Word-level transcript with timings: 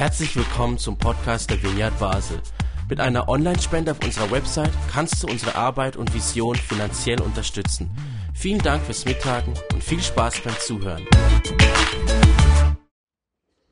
Herzlich 0.00 0.34
willkommen 0.34 0.78
zum 0.78 0.96
Podcast 0.96 1.50
der 1.50 1.62
Vineyard 1.62 1.98
Basel. 1.98 2.40
Mit 2.88 3.00
einer 3.00 3.28
Online-Spende 3.28 3.90
auf 3.90 4.02
unserer 4.02 4.30
Website 4.30 4.72
kannst 4.90 5.22
du 5.22 5.26
unsere 5.26 5.56
Arbeit 5.56 5.98
und 5.98 6.14
Vision 6.14 6.54
finanziell 6.56 7.20
unterstützen. 7.20 7.90
Vielen 8.32 8.60
Dank 8.60 8.82
fürs 8.82 9.04
Mittagen 9.04 9.52
und 9.74 9.84
viel 9.84 10.00
Spaß 10.00 10.40
beim 10.40 10.54
Zuhören. 10.58 11.06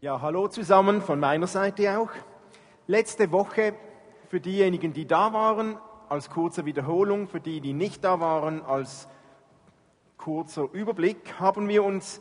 Ja, 0.03 0.21
hallo 0.21 0.49
zusammen 0.49 1.01
von 1.01 1.19
meiner 1.19 1.47
Seite 1.47 1.99
auch. 1.99 2.11
Letzte 2.87 3.33
Woche 3.33 3.73
für 4.29 4.39
diejenigen, 4.39 4.93
die 4.93 5.07
da 5.07 5.33
waren, 5.33 5.79
als 6.11 6.29
kurze 6.29 6.67
Wiederholung, 6.67 7.29
für 7.29 7.41
die, 7.41 7.63
die 7.63 7.73
nicht 7.73 8.05
da 8.05 8.21
waren, 8.21 8.63
als 8.67 9.09
kurzer 10.19 10.69
Überblick, 10.75 11.41
haben 11.41 11.71
wir 11.71 11.83
uns 11.83 12.21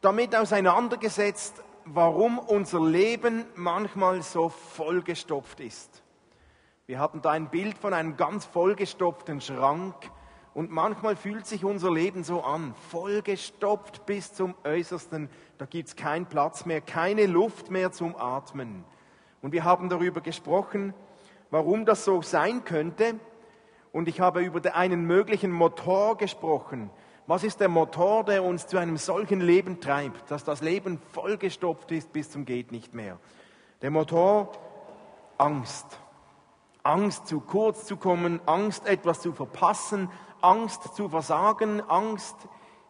damit 0.00 0.34
auseinandergesetzt, 0.34 1.62
warum 1.94 2.38
unser 2.38 2.80
Leben 2.80 3.44
manchmal 3.54 4.22
so 4.22 4.48
vollgestopft 4.48 5.60
ist. 5.60 6.02
Wir 6.86 6.98
hatten 6.98 7.22
da 7.22 7.30
ein 7.30 7.50
Bild 7.50 7.78
von 7.78 7.94
einem 7.94 8.16
ganz 8.16 8.44
vollgestopften 8.44 9.40
Schrank 9.40 9.94
und 10.54 10.70
manchmal 10.70 11.16
fühlt 11.16 11.46
sich 11.46 11.64
unser 11.64 11.92
Leben 11.92 12.24
so 12.24 12.42
an, 12.42 12.74
vollgestopft 12.90 14.06
bis 14.06 14.32
zum 14.32 14.54
Äußersten. 14.64 15.28
Da 15.56 15.66
gibt 15.66 15.88
es 15.88 15.96
keinen 15.96 16.26
Platz 16.26 16.66
mehr, 16.66 16.80
keine 16.80 17.26
Luft 17.26 17.70
mehr 17.70 17.92
zum 17.92 18.16
Atmen. 18.16 18.84
Und 19.40 19.52
wir 19.52 19.64
haben 19.64 19.88
darüber 19.88 20.20
gesprochen, 20.20 20.94
warum 21.50 21.84
das 21.84 22.04
so 22.04 22.22
sein 22.22 22.64
könnte. 22.64 23.20
Und 23.92 24.08
ich 24.08 24.20
habe 24.20 24.40
über 24.40 24.74
einen 24.74 25.06
möglichen 25.06 25.52
Motor 25.52 26.16
gesprochen, 26.16 26.90
was 27.28 27.44
ist 27.44 27.60
der 27.60 27.68
Motor, 27.68 28.24
der 28.24 28.42
uns 28.42 28.66
zu 28.66 28.78
einem 28.78 28.96
solchen 28.96 29.42
Leben 29.42 29.80
treibt, 29.80 30.30
dass 30.30 30.44
das 30.44 30.62
Leben 30.62 30.98
vollgestopft 31.12 31.92
ist 31.92 32.10
bis 32.10 32.30
zum 32.30 32.46
geht 32.46 32.72
nicht 32.72 32.94
mehr? 32.94 33.18
Der 33.82 33.90
Motor 33.90 34.50
Angst. 35.36 35.84
Angst, 36.82 37.26
zu 37.26 37.40
kurz 37.40 37.84
zu 37.84 37.98
kommen, 37.98 38.40
Angst, 38.46 38.86
etwas 38.86 39.20
zu 39.20 39.34
verpassen, 39.34 40.08
Angst 40.40 40.96
zu 40.96 41.10
versagen, 41.10 41.82
Angst, 41.82 42.34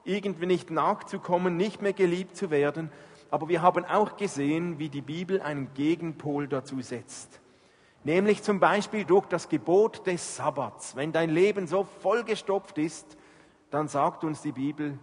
irgendwie 0.05 0.47
nicht 0.47 0.71
nachzukommen, 0.71 1.57
nicht 1.57 1.83
mehr 1.83 1.93
geliebt 1.93 2.37
zu 2.37 2.53
werden. 2.53 2.93
Aber 3.33 3.49
wir 3.49 3.61
haben 3.61 3.85
auch 3.85 4.17
gesehen, 4.17 4.79
wie 4.79 4.89
die 4.89 5.03
Bibel 5.03 5.43
einen 5.43 5.75
Gegenpol 5.75 6.47
dazu 6.47 6.81
setzt. 6.81 7.41
Nämlich 8.05 8.45
zum 8.45 8.61
Beispiel 8.61 9.05
durch 9.05 9.27
das 9.27 9.49
Gebot 9.49 10.07
des 10.07 10.37
Sabbats. 10.37 10.95
Wenn 10.95 11.11
dein 11.11 11.31
Leben 11.31 11.67
so 11.67 11.89
vollgestopft 12.01 12.79
ist, 12.79 13.18
dann 13.71 13.89
sagt 13.89 14.25
uns 14.25 14.43
die 14.43 14.53
Bibel, 14.53 14.99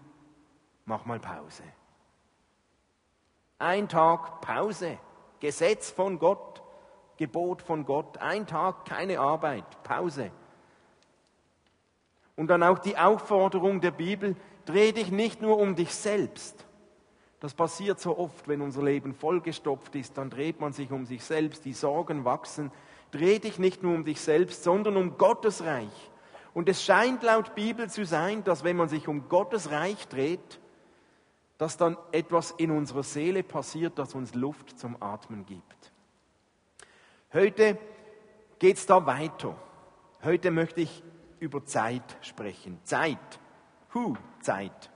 mach 0.85 1.05
mal 1.05 1.19
Pause. 1.19 1.63
Ein 3.59 3.87
Tag 3.87 4.41
Pause, 4.41 4.97
Gesetz 5.39 5.91
von 5.91 6.19
Gott, 6.19 6.61
Gebot 7.17 7.61
von 7.61 7.85
Gott, 7.85 8.17
ein 8.17 8.45
Tag 8.47 8.85
keine 8.85 9.19
Arbeit, 9.19 9.83
Pause. 9.83 10.31
Und 12.35 12.47
dann 12.47 12.63
auch 12.63 12.79
die 12.79 12.97
Aufforderung 12.97 13.79
der 13.79 13.91
Bibel, 13.91 14.35
dreh 14.65 14.91
dich 14.91 15.11
nicht 15.11 15.41
nur 15.41 15.57
um 15.57 15.75
dich 15.75 15.93
selbst. 15.93 16.65
Das 17.39 17.53
passiert 17.53 17.99
so 17.99 18.17
oft, 18.17 18.47
wenn 18.47 18.61
unser 18.61 18.83
Leben 18.83 19.13
vollgestopft 19.13 19.95
ist, 19.95 20.17
dann 20.17 20.29
dreht 20.29 20.59
man 20.59 20.73
sich 20.73 20.91
um 20.91 21.05
sich 21.05 21.23
selbst, 21.23 21.63
die 21.63 21.73
Sorgen 21.73 22.25
wachsen. 22.25 22.71
Dreh 23.11 23.39
dich 23.39 23.59
nicht 23.59 23.83
nur 23.83 23.93
um 23.93 24.03
dich 24.03 24.19
selbst, 24.19 24.63
sondern 24.63 24.97
um 24.97 25.17
Gottes 25.17 25.63
Reich. 25.63 26.11
Und 26.55 26.69
es 26.69 26.81
scheint 26.81 27.21
laut 27.21 27.53
Bibel 27.53 27.89
zu 27.89 28.05
sein, 28.05 28.45
dass 28.45 28.63
wenn 28.63 28.77
man 28.77 28.87
sich 28.87 29.09
um 29.09 29.27
Gottes 29.27 29.71
Reich 29.71 30.07
dreht, 30.07 30.61
dass 31.57 31.75
dann 31.75 31.97
etwas 32.13 32.51
in 32.51 32.71
unserer 32.71 33.03
Seele 33.03 33.43
passiert, 33.43 33.99
das 33.99 34.15
uns 34.15 34.33
Luft 34.33 34.79
zum 34.79 34.95
Atmen 35.03 35.45
gibt. 35.45 35.91
Heute 37.33 37.77
geht 38.57 38.77
es 38.77 38.85
da 38.85 39.05
weiter. 39.05 39.53
Heute 40.23 40.49
möchte 40.49 40.79
ich 40.79 41.03
über 41.39 41.65
Zeit 41.65 42.15
sprechen. 42.21 42.79
Zeit. 42.83 43.17
Hu, 43.93 44.15
Zeit. 44.39 44.89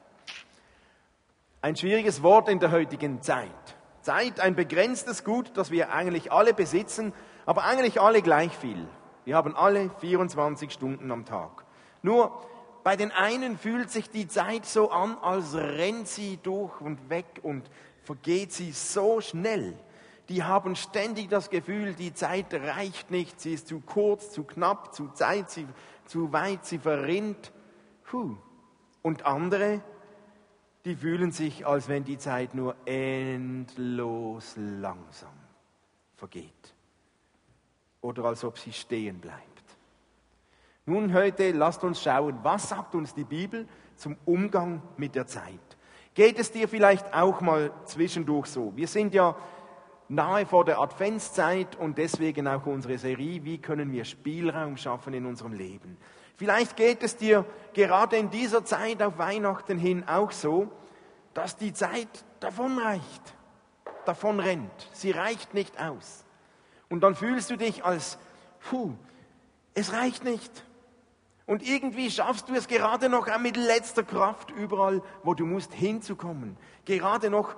Ein 1.62 1.76
schwieriges 1.76 2.24
Wort 2.24 2.48
in 2.48 2.62
der 2.62 2.72
heutigen 2.72 3.22
Zeit. 3.22 3.50
Zeit, 4.00 4.40
ein 4.40 4.56
begrenztes 4.56 5.26
Gut, 5.26 5.52
das 5.56 5.72
wir 5.72 5.92
eigentlich 5.92 6.32
alle 6.32 6.54
besitzen, 6.54 7.12
aber 7.46 7.66
eigentlich 7.66 8.00
alle 8.00 8.22
gleich 8.22 8.56
viel. 8.56 8.88
Wir 9.26 9.36
haben 9.36 9.56
alle 9.56 9.90
24 10.00 10.72
Stunden 10.72 11.12
am 11.12 11.26
Tag. 11.26 11.66
Nur 12.02 12.32
bei 12.84 12.96
den 12.96 13.12
einen 13.12 13.58
fühlt 13.58 13.90
sich 13.90 14.10
die 14.10 14.28
Zeit 14.28 14.66
so 14.66 14.90
an, 14.92 15.18
als 15.22 15.54
rennt 15.54 16.08
sie 16.08 16.38
durch 16.42 16.80
und 16.82 17.10
weg 17.10 17.26
und 17.44 17.70
vergeht 18.04 18.52
sie 18.52 18.72
so 18.72 19.22
schnell. 19.22 19.78
Die 20.30 20.44
haben 20.44 20.76
ständig 20.76 21.30
das 21.30 21.50
Gefühl, 21.50 21.94
die 21.94 22.14
Zeit 22.14 22.54
reicht 22.54 23.12
nicht, 23.12 23.40
sie 23.42 23.54
ist 23.54 23.68
zu 23.68 23.82
kurz, 23.82 24.32
zu 24.32 24.44
knapp, 24.44 24.94
zu 24.94 25.10
Zeit, 25.10 25.50
sie, 25.50 25.68
zu 26.06 26.32
weit, 26.32 26.66
sie 26.66 26.80
verrinnt. 26.80 27.52
Puh. 28.04 28.38
Und 29.02 29.26
andere, 29.26 29.82
die 30.86 30.96
fühlen 30.96 31.32
sich, 31.32 31.66
als 31.66 31.90
wenn 31.90 32.04
die 32.04 32.18
Zeit 32.18 32.54
nur 32.54 32.76
endlos 32.86 34.54
langsam 34.58 35.34
vergeht 36.16 36.76
oder 38.02 38.26
als 38.26 38.44
ob 38.44 38.58
sie 38.58 38.74
stehen 38.74 39.20
bleibt. 39.20 39.44
Nun 40.86 41.14
heute 41.14 41.52
lasst 41.52 41.84
uns 41.84 42.02
schauen, 42.02 42.40
was 42.42 42.70
sagt 42.70 42.96
uns 42.96 43.14
die 43.14 43.24
Bibel 43.24 43.68
zum 43.96 44.18
Umgang 44.26 44.82
mit 44.98 45.16
der 45.16 45.28
Zeit. 45.28 45.78
Geht 46.16 46.40
es 46.40 46.52
dir 46.52 46.68
vielleicht 46.68 47.14
auch 47.14 47.42
mal 47.42 47.72
zwischendurch 47.86 48.48
so? 48.48 48.74
Wir 48.76 48.88
sind 48.88 49.14
ja 49.14 49.36
nahe 50.08 50.46
vor 50.46 50.66
der 50.66 50.80
Adventszeit 50.80 51.76
und 51.76 51.98
deswegen 51.98 52.48
auch 52.48 52.66
unsere 52.66 52.98
Serie, 52.98 53.44
wie 53.46 53.60
können 53.60 53.92
wir 53.92 54.04
Spielraum 54.04 54.76
schaffen 54.76 55.14
in 55.14 55.26
unserem 55.26 55.54
Leben. 55.54 55.98
Vielleicht 56.36 56.76
geht 56.76 57.04
es 57.04 57.16
dir 57.16 57.46
gerade 57.74 58.18
in 58.18 58.30
dieser 58.30 58.66
Zeit 58.66 59.04
auf 59.04 59.18
Weihnachten 59.18 59.78
hin 59.78 60.08
auch 60.08 60.32
so, 60.32 60.72
dass 61.34 61.58
die 61.58 61.74
Zeit 61.74 62.26
davonreicht, 62.40 63.36
davon 64.06 64.40
rennt. 64.40 64.90
Sie 64.94 65.12
reicht 65.12 65.54
nicht 65.54 65.80
aus. 65.80 66.26
Und 66.90 67.02
dann 67.02 67.16
fühlst 67.16 67.50
du 67.50 67.58
dich 67.58 67.86
als, 67.86 68.18
puh, 68.70 68.94
es 69.74 69.94
reicht 69.94 70.24
nicht. 70.24 70.66
Und 71.46 71.68
irgendwie 71.68 72.12
schaffst 72.12 72.50
du 72.50 72.54
es 72.54 72.68
gerade 72.68 73.10
noch 73.10 73.28
mit 73.40 73.58
letzter 73.58 74.04
Kraft 74.04 74.52
überall, 74.52 75.02
wo 75.24 75.34
du 75.34 75.46
musst, 75.46 75.74
hinzukommen. 75.74 76.58
Gerade 76.86 77.30
noch 77.30 77.56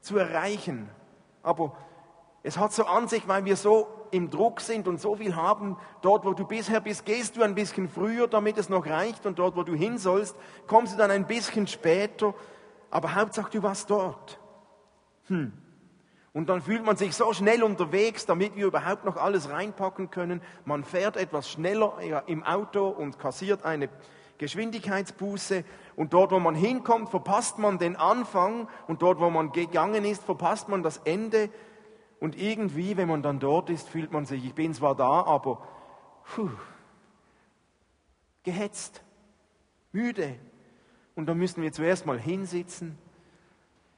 zu 0.00 0.18
erreichen. 0.18 0.88
Aber 1.42 1.76
es 2.42 2.56
hat 2.56 2.72
so 2.72 2.84
an 2.86 3.06
sich, 3.06 3.28
weil 3.28 3.44
wir 3.44 3.56
so 3.56 3.86
im 4.10 4.30
Druck 4.30 4.60
sind 4.60 4.88
und 4.88 5.00
so 5.00 5.14
viel 5.14 5.36
haben, 5.36 5.76
dort, 6.02 6.24
wo 6.24 6.32
du 6.32 6.44
bisher 6.44 6.80
bist, 6.80 7.04
gehst 7.04 7.36
du 7.36 7.42
ein 7.42 7.54
bisschen 7.54 7.88
früher, 7.88 8.26
damit 8.26 8.58
es 8.58 8.68
noch 8.68 8.86
reicht. 8.86 9.24
Und 9.26 9.38
dort, 9.38 9.56
wo 9.56 9.62
du 9.62 9.74
hin 9.74 9.98
sollst, 9.98 10.34
kommst 10.66 10.94
du 10.94 10.98
dann 10.98 11.10
ein 11.10 11.26
bisschen 11.26 11.66
später. 11.66 12.34
Aber 12.90 13.14
Hauptsache, 13.14 13.50
du 13.50 13.62
warst 13.62 13.88
dort. 13.90 14.40
Hm. 15.26 15.52
Und 16.32 16.48
dann 16.48 16.62
fühlt 16.62 16.84
man 16.84 16.96
sich 16.96 17.16
so 17.16 17.32
schnell 17.32 17.64
unterwegs, 17.64 18.24
damit 18.24 18.54
wir 18.54 18.66
überhaupt 18.66 19.04
noch 19.04 19.16
alles 19.16 19.50
reinpacken 19.50 20.10
können. 20.10 20.40
Man 20.64 20.84
fährt 20.84 21.16
etwas 21.16 21.50
schneller 21.50 21.98
im 22.26 22.44
Auto 22.44 22.88
und 22.88 23.18
kassiert 23.18 23.64
eine 23.64 23.88
Geschwindigkeitsbuße. 24.38 25.64
Und 25.96 26.12
dort, 26.12 26.30
wo 26.30 26.38
man 26.38 26.54
hinkommt, 26.54 27.08
verpasst 27.08 27.58
man 27.58 27.78
den 27.78 27.96
Anfang. 27.96 28.68
Und 28.86 29.02
dort, 29.02 29.18
wo 29.18 29.28
man 29.28 29.50
gegangen 29.50 30.04
ist, 30.04 30.22
verpasst 30.22 30.68
man 30.68 30.84
das 30.84 30.98
Ende. 30.98 31.50
Und 32.20 32.40
irgendwie, 32.40 32.96
wenn 32.96 33.08
man 33.08 33.22
dann 33.22 33.40
dort 33.40 33.68
ist, 33.68 33.88
fühlt 33.88 34.12
man 34.12 34.24
sich, 34.24 34.44
ich 34.44 34.54
bin 34.54 34.72
zwar 34.72 34.94
da, 34.94 35.24
aber 35.24 35.66
puh, 36.34 36.50
gehetzt, 38.44 39.02
müde. 39.90 40.36
Und 41.16 41.26
da 41.26 41.34
müssen 41.34 41.62
wir 41.62 41.72
zuerst 41.72 42.06
mal 42.06 42.20
hinsitzen, 42.20 42.96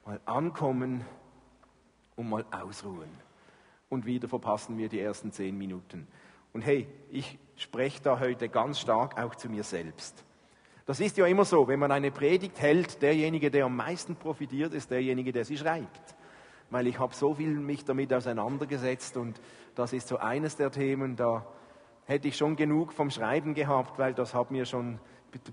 mal 0.03 0.19
ankommen 0.25 1.05
und 2.15 2.29
mal 2.29 2.45
ausruhen. 2.51 3.09
Und 3.89 4.05
wieder 4.05 4.27
verpassen 4.27 4.77
wir 4.77 4.89
die 4.89 4.99
ersten 4.99 5.31
zehn 5.31 5.57
Minuten. 5.57 6.07
Und 6.53 6.61
hey, 6.61 6.87
ich 7.09 7.37
spreche 7.55 8.01
da 8.01 8.19
heute 8.19 8.49
ganz 8.49 8.79
stark 8.79 9.19
auch 9.21 9.35
zu 9.35 9.49
mir 9.49 9.63
selbst. 9.63 10.23
Das 10.85 10.99
ist 10.99 11.17
ja 11.17 11.25
immer 11.25 11.45
so, 11.45 11.67
wenn 11.67 11.79
man 11.79 11.91
eine 11.91 12.11
Predigt 12.11 12.59
hält, 12.59 13.01
derjenige, 13.01 13.49
der 13.49 13.65
am 13.65 13.75
meisten 13.75 14.15
profitiert, 14.15 14.73
ist 14.73 14.91
derjenige, 14.91 15.31
der 15.31 15.45
sie 15.45 15.57
schreibt. 15.57 16.15
Weil 16.69 16.87
ich 16.87 16.99
habe 16.99 17.15
so 17.15 17.35
viel 17.35 17.51
mich 17.51 17.85
damit 17.85 18.13
auseinandergesetzt 18.13 19.15
und 19.15 19.39
das 19.75 19.93
ist 19.93 20.07
so 20.07 20.17
eines 20.17 20.57
der 20.57 20.71
Themen, 20.71 21.15
da 21.15 21.45
hätte 22.05 22.27
ich 22.27 22.35
schon 22.35 22.55
genug 22.55 22.93
vom 22.93 23.11
Schreiben 23.11 23.53
gehabt, 23.53 23.97
weil 23.97 24.13
das 24.13 24.33
hat 24.33 24.51
mir 24.51 24.65
schon, 24.65 24.99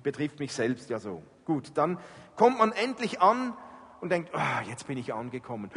betrifft 0.03 0.41
mich 0.41 0.53
selbst 0.53 0.91
ja 0.91 0.99
so. 0.99 1.23
Gut, 1.45 1.73
dann 1.75 1.99
kommt 2.37 2.59
man 2.59 2.73
endlich 2.73 3.21
an 3.21 3.55
und 4.01 4.11
denkt, 4.11 4.31
oh, 4.35 4.69
jetzt 4.69 4.87
bin 4.87 4.99
ich 4.99 5.15
angekommen 5.15 5.71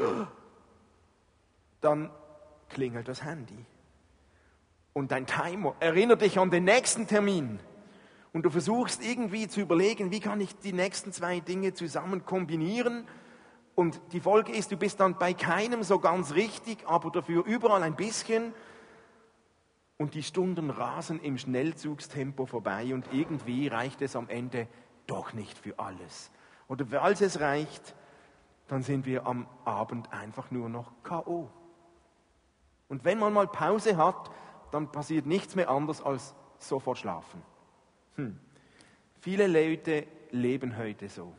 dann 1.84 2.10
klingelt 2.70 3.08
das 3.08 3.24
Handy. 3.24 3.66
Und 4.94 5.12
dein 5.12 5.26
Timer 5.26 5.76
erinnert 5.80 6.22
dich 6.22 6.38
an 6.38 6.52
den 6.52 6.66
nächsten 6.66 7.08
Termin. 7.08 7.60
Und 8.32 8.44
du 8.44 8.50
versuchst 8.50 9.04
irgendwie 9.04 9.48
zu 9.48 9.62
überlegen, 9.62 10.12
wie 10.12 10.20
kann 10.20 10.42
ich 10.42 10.56
die 10.58 10.74
nächsten 10.74 11.12
zwei 11.12 11.40
Dinge 11.40 11.74
zusammen 11.74 12.26
kombinieren. 12.26 13.08
Und 13.76 14.00
die 14.12 14.20
Folge 14.20 14.52
ist, 14.52 14.72
du 14.72 14.78
bist 14.78 15.00
dann 15.00 15.18
bei 15.18 15.34
keinem 15.34 15.84
so 15.84 16.00
ganz 16.00 16.34
richtig, 16.34 16.88
aber 16.88 17.10
dafür 17.12 17.46
überall 17.46 17.84
ein 17.84 17.96
bisschen. 17.96 18.54
Und 19.98 20.16
die 20.16 20.24
Stunden 20.24 20.70
rasen 20.70 21.20
im 21.22 21.38
Schnellzugstempo 21.38 22.46
vorbei 22.46 22.94
und 22.94 23.06
irgendwie 23.12 23.68
reicht 23.68 24.02
es 24.02 24.16
am 24.16 24.30
Ende 24.30 24.68
doch 25.08 25.34
nicht 25.34 25.58
für 25.58 25.78
alles. 25.80 26.32
Oder 26.68 26.86
falls 26.86 27.22
es 27.22 27.40
reicht, 27.40 27.96
dann 28.68 28.82
sind 28.82 29.06
wir 29.06 29.28
am 29.28 29.48
Abend 29.66 30.12
einfach 30.12 30.50
nur 30.50 30.70
noch 30.70 30.92
KO. 31.04 31.50
Und 32.94 33.04
wenn 33.06 33.18
man 33.18 33.34
mal 33.34 33.48
Pause 33.48 33.98
hat, 33.98 34.30
dann 34.70 34.92
passiert 34.92 35.26
nichts 35.26 35.56
mehr 35.56 35.68
anders 35.72 36.00
als 36.00 36.36
sofort 36.60 37.00
schlafen. 37.00 37.42
Hm. 38.18 38.40
Viele 39.20 39.48
Leute 39.48 40.06
leben 40.30 40.78
heute 40.78 41.10
so. 41.10 41.34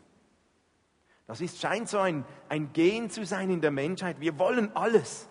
Das 1.28 1.40
ist, 1.40 1.60
scheint 1.60 1.88
so 1.88 1.98
ein, 1.98 2.24
ein 2.48 2.72
Gehen 2.72 3.08
zu 3.08 3.24
sein 3.24 3.50
in 3.50 3.60
der 3.60 3.70
Menschheit. 3.70 4.18
Wir 4.18 4.36
wollen 4.36 4.74
alles. 4.74 5.28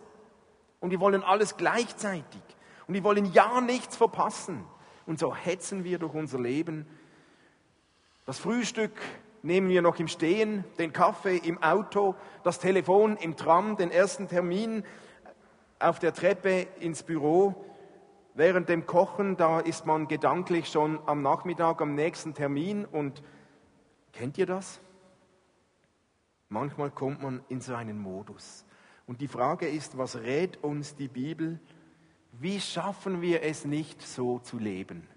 Und 0.79 0.91
wir 0.91 1.01
wollen 1.01 1.23
alles 1.23 1.57
gleichzeitig. 1.57 2.41
Und 2.87 2.93
wir 2.93 3.03
wollen 3.03 3.25
ja 3.33 3.59
nichts 3.59 3.97
verpassen. 3.97 4.63
Und 5.05 5.19
so 5.19 5.35
hetzen 5.35 5.83
wir 5.83 5.99
durch 5.99 6.13
unser 6.13 6.39
Leben. 6.39 6.87
Das 8.25 8.39
Frühstück 8.39 8.93
nehmen 9.41 9.67
wir 9.67 9.81
noch 9.81 9.99
im 9.99 10.07
Stehen, 10.07 10.63
den 10.79 10.93
Kaffee 10.93 11.35
im 11.35 11.61
Auto, 11.61 12.15
das 12.45 12.59
Telefon 12.59 13.17
im 13.17 13.35
Tram, 13.35 13.75
den 13.75 13.91
ersten 13.91 14.29
Termin 14.29 14.85
auf 15.83 15.99
der 15.99 16.13
Treppe 16.13 16.67
ins 16.79 17.03
Büro. 17.03 17.55
Während 18.33 18.69
dem 18.69 18.85
Kochen, 18.85 19.37
da 19.37 19.59
ist 19.59 19.85
man 19.85 20.07
gedanklich 20.07 20.67
schon 20.67 20.99
am 21.05 21.21
Nachmittag 21.21 21.81
am 21.81 21.93
nächsten 21.93 22.33
Termin 22.33 22.85
und 22.85 23.21
kennt 24.11 24.37
ihr 24.37 24.45
das? 24.45 24.81
Manchmal 26.49 26.89
kommt 26.89 27.21
man 27.21 27.43
in 27.49 27.61
so 27.61 27.75
einen 27.75 27.99
Modus. 27.99 28.65
Und 29.05 29.21
die 29.21 29.27
Frage 29.27 29.67
ist, 29.67 29.97
was 29.97 30.15
rät 30.17 30.63
uns 30.63 30.95
die 30.95 31.07
Bibel? 31.07 31.59
Wie 32.31 32.59
schaffen 32.59 33.21
wir 33.21 33.43
es 33.43 33.65
nicht 33.65 34.01
so 34.01 34.39
zu 34.39 34.57
leben? 34.57 35.07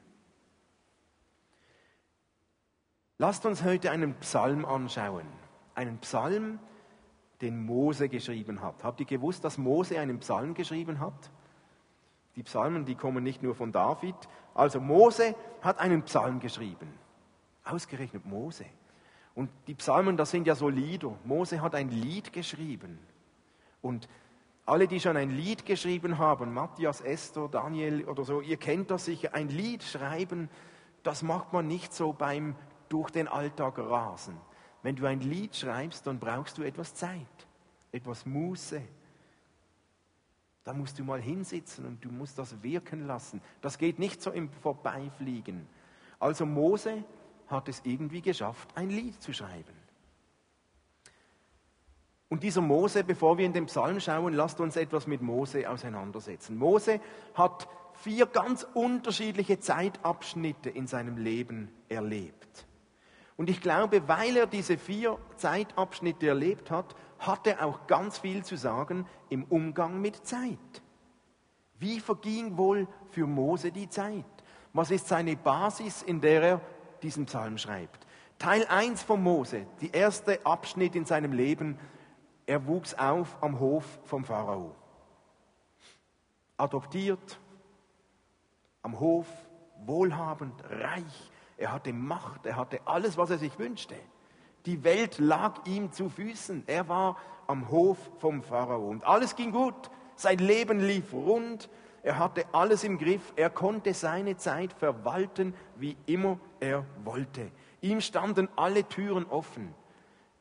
Lasst 3.18 3.46
uns 3.46 3.64
heute 3.64 3.90
einen 3.90 4.14
Psalm 4.16 4.64
anschauen. 4.64 5.26
Einen 5.74 5.98
Psalm, 5.98 6.58
den 7.40 7.64
Mose 7.64 8.08
geschrieben 8.08 8.62
hat. 8.62 8.82
Habt 8.82 9.00
ihr 9.00 9.06
gewusst, 9.06 9.44
dass 9.44 9.58
Mose 9.58 9.98
einen 9.98 10.18
Psalm 10.20 10.54
geschrieben 10.54 11.00
hat? 11.00 11.30
Die 12.36 12.42
Psalmen, 12.42 12.84
die 12.84 12.94
kommen 12.94 13.24
nicht 13.24 13.42
nur 13.42 13.54
von 13.54 13.72
David. 13.72 14.14
Also 14.54 14.80
Mose 14.80 15.34
hat 15.62 15.78
einen 15.78 16.02
Psalm 16.02 16.40
geschrieben. 16.40 16.92
Ausgerechnet 17.64 18.26
Mose. 18.26 18.66
Und 19.34 19.50
die 19.66 19.74
Psalmen, 19.74 20.16
das 20.16 20.30
sind 20.30 20.46
ja 20.46 20.54
so 20.54 20.68
Lieder. 20.68 21.14
Mose 21.24 21.60
hat 21.60 21.74
ein 21.74 21.90
Lied 21.90 22.32
geschrieben. 22.32 22.98
Und 23.82 24.08
alle, 24.64 24.88
die 24.88 24.98
schon 24.98 25.16
ein 25.16 25.30
Lied 25.30 25.64
geschrieben 25.64 26.18
haben, 26.18 26.52
Matthias, 26.52 27.00
Esther, 27.00 27.48
Daniel 27.48 28.04
oder 28.04 28.24
so, 28.24 28.40
ihr 28.40 28.56
kennt 28.56 28.90
das 28.90 29.04
sicher, 29.04 29.34
ein 29.34 29.48
Lied 29.48 29.82
schreiben, 29.82 30.50
das 31.02 31.22
macht 31.22 31.52
man 31.52 31.68
nicht 31.68 31.94
so 31.94 32.12
beim 32.12 32.56
durch 32.88 33.10
den 33.10 33.28
Alltag 33.28 33.78
rasen. 33.78 34.36
Wenn 34.86 34.94
du 34.94 35.04
ein 35.06 35.18
Lied 35.18 35.56
schreibst, 35.56 36.06
dann 36.06 36.20
brauchst 36.20 36.58
du 36.58 36.62
etwas 36.62 36.94
Zeit, 36.94 37.26
etwas 37.90 38.24
Muße. 38.24 38.80
Da 40.62 40.72
musst 40.72 41.00
du 41.00 41.02
mal 41.02 41.20
hinsitzen 41.20 41.86
und 41.86 42.04
du 42.04 42.08
musst 42.08 42.38
das 42.38 42.62
wirken 42.62 43.04
lassen. 43.04 43.42
Das 43.62 43.78
geht 43.78 43.98
nicht 43.98 44.22
so 44.22 44.30
im 44.30 44.48
Vorbeifliegen. 44.48 45.66
Also 46.20 46.46
Mose 46.46 47.02
hat 47.48 47.68
es 47.68 47.80
irgendwie 47.82 48.20
geschafft, 48.20 48.68
ein 48.76 48.88
Lied 48.88 49.20
zu 49.20 49.32
schreiben. 49.32 49.74
Und 52.28 52.44
dieser 52.44 52.60
Mose, 52.60 53.02
bevor 53.02 53.38
wir 53.38 53.44
in 53.44 53.54
den 53.54 53.66
Psalm 53.66 53.98
schauen, 53.98 54.34
lasst 54.34 54.60
uns 54.60 54.76
etwas 54.76 55.08
mit 55.08 55.20
Mose 55.20 55.68
auseinandersetzen. 55.68 56.56
Mose 56.56 57.00
hat 57.34 57.66
vier 57.94 58.26
ganz 58.26 58.64
unterschiedliche 58.72 59.58
Zeitabschnitte 59.58 60.70
in 60.70 60.86
seinem 60.86 61.16
Leben 61.16 61.72
erlebt. 61.88 62.66
Und 63.36 63.50
ich 63.50 63.60
glaube, 63.60 64.08
weil 64.08 64.36
er 64.36 64.46
diese 64.46 64.78
vier 64.78 65.18
Zeitabschnitte 65.36 66.28
erlebt 66.28 66.70
hat, 66.70 66.94
hat 67.18 67.46
er 67.46 67.64
auch 67.64 67.86
ganz 67.86 68.18
viel 68.18 68.44
zu 68.44 68.56
sagen 68.56 69.06
im 69.28 69.44
Umgang 69.44 70.00
mit 70.00 70.26
Zeit. 70.26 70.58
Wie 71.78 72.00
verging 72.00 72.56
wohl 72.56 72.88
für 73.10 73.26
Mose 73.26 73.70
die 73.70 73.88
Zeit? 73.88 74.24
Was 74.72 74.90
ist 74.90 75.08
seine 75.08 75.36
Basis, 75.36 76.02
in 76.02 76.20
der 76.20 76.42
er 76.42 76.60
diesen 77.02 77.26
Psalm 77.26 77.58
schreibt? 77.58 78.06
Teil 78.38 78.66
1 78.66 79.02
von 79.02 79.22
Mose, 79.22 79.66
die 79.80 79.90
erste 79.90 80.44
Abschnitt 80.44 80.94
in 80.94 81.04
seinem 81.04 81.32
Leben, 81.32 81.78
er 82.46 82.66
wuchs 82.66 82.94
auf 82.94 83.36
am 83.42 83.58
Hof 83.58 83.84
vom 84.04 84.24
Pharao. 84.24 84.74
Adoptiert, 86.56 87.38
am 88.82 89.00
Hof, 89.00 89.26
wohlhabend, 89.84 90.62
reich, 90.70 91.32
er 91.56 91.72
hatte 91.72 91.92
Macht, 91.92 92.44
er 92.46 92.56
hatte 92.56 92.80
alles, 92.84 93.16
was 93.16 93.30
er 93.30 93.38
sich 93.38 93.58
wünschte. 93.58 93.94
Die 94.66 94.82
Welt 94.84 95.18
lag 95.18 95.64
ihm 95.66 95.92
zu 95.92 96.08
Füßen. 96.08 96.64
Er 96.66 96.88
war 96.88 97.16
am 97.46 97.70
Hof 97.70 97.98
vom 98.18 98.42
Pharao 98.42 98.88
und 98.88 99.04
alles 99.04 99.36
ging 99.36 99.52
gut. 99.52 99.90
Sein 100.16 100.38
Leben 100.38 100.80
lief 100.80 101.12
rund. 101.12 101.70
Er 102.02 102.18
hatte 102.18 102.44
alles 102.52 102.84
im 102.84 102.98
Griff. 102.98 103.32
Er 103.36 103.48
konnte 103.48 103.94
seine 103.94 104.36
Zeit 104.36 104.72
verwalten, 104.72 105.54
wie 105.76 105.96
immer 106.06 106.38
er 106.60 106.84
wollte. 107.04 107.50
Ihm 107.80 108.00
standen 108.00 108.48
alle 108.56 108.84
Türen 108.84 109.26
offen. 109.26 109.74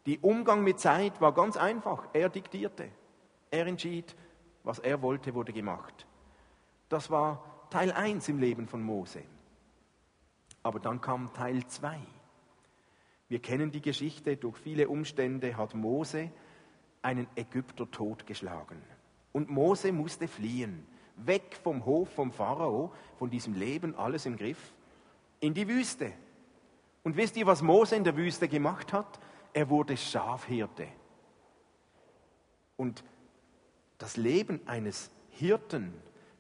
Die 0.06 0.20
Umgang 0.20 0.64
mit 0.64 0.80
Zeit 0.80 1.22
war 1.22 1.34
ganz 1.34 1.56
einfach. 1.56 2.08
Er 2.14 2.30
diktierte. 2.30 2.90
Er 3.52 3.68
entschied, 3.68 4.16
was 4.64 4.80
er 4.80 5.02
wollte, 5.02 5.34
wurde 5.34 5.54
gemacht. 5.54 6.08
Das 6.90 7.10
war 7.10 7.44
Teil 7.70 7.92
1 7.92 8.28
im 8.30 8.40
Leben 8.40 8.68
von 8.68 8.82
Mose. 8.82 9.24
Aber 10.66 10.80
dann 10.80 11.00
kam 11.00 11.32
Teil 11.32 11.64
2. 11.64 11.96
Wir 13.28 13.40
kennen 13.40 13.70
die 13.70 13.82
Geschichte, 13.82 14.36
durch 14.36 14.58
viele 14.58 14.90
Umstände 14.90 15.58
hat 15.58 15.76
Mose 15.76 16.32
einen 17.04 17.28
Ägypter 17.36 17.92
totgeschlagen. 17.92 18.82
Und 19.32 19.52
Mose 19.52 19.92
musste 19.92 20.28
fliehen, 20.28 20.88
weg 21.18 21.56
vom 21.62 21.86
Hof 21.86 22.10
vom 22.10 22.32
Pharao, 22.32 22.92
von 23.20 23.30
diesem 23.30 23.54
Leben, 23.54 23.94
alles 23.94 24.26
im 24.26 24.38
Griff, 24.38 24.74
in 25.40 25.54
die 25.54 25.68
Wüste. 25.68 26.12
Und 27.04 27.16
wisst 27.16 27.38
ihr, 27.38 27.46
was 27.46 27.62
Mose 27.62 27.96
in 27.96 28.04
der 28.04 28.18
Wüste 28.18 28.48
gemacht 28.48 28.92
hat? 28.92 29.20
Er 29.54 29.70
wurde 29.70 29.96
Schafhirte. 29.96 30.88
Und 32.76 33.04
das 34.00 34.18
Leben 34.18 34.68
eines 34.68 35.12
Hirten 35.30 35.94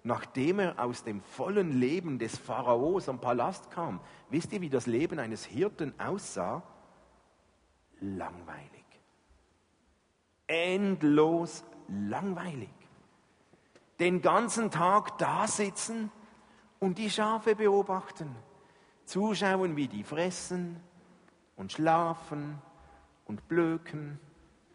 nachdem 0.05 0.59
er 0.59 0.79
aus 0.79 1.03
dem 1.03 1.19
vollen 1.19 1.71
Leben 1.71 2.19
des 2.19 2.37
Pharaos 2.37 3.09
am 3.09 3.19
Palast 3.19 3.71
kam. 3.71 3.99
Wisst 4.29 4.53
ihr, 4.53 4.61
wie 4.61 4.69
das 4.69 4.85
Leben 4.85 5.17
eines 5.17 5.43
Hirten 5.43 5.99
aussah? 5.99 6.61
Langweilig. 7.99 8.85
Endlos 10.45 11.65
langweilig. 11.87 12.69
Den 13.99 14.21
ganzen 14.21 14.69
Tag 14.69 15.17
da 15.17 15.47
sitzen 15.47 16.11
und 16.79 16.99
die 16.99 17.09
Schafe 17.09 17.55
beobachten. 17.55 18.35
Zuschauen, 19.05 19.75
wie 19.75 19.87
die 19.87 20.03
fressen 20.03 20.79
und 21.55 21.71
schlafen 21.71 22.61
und 23.25 23.47
blöken 23.47 24.19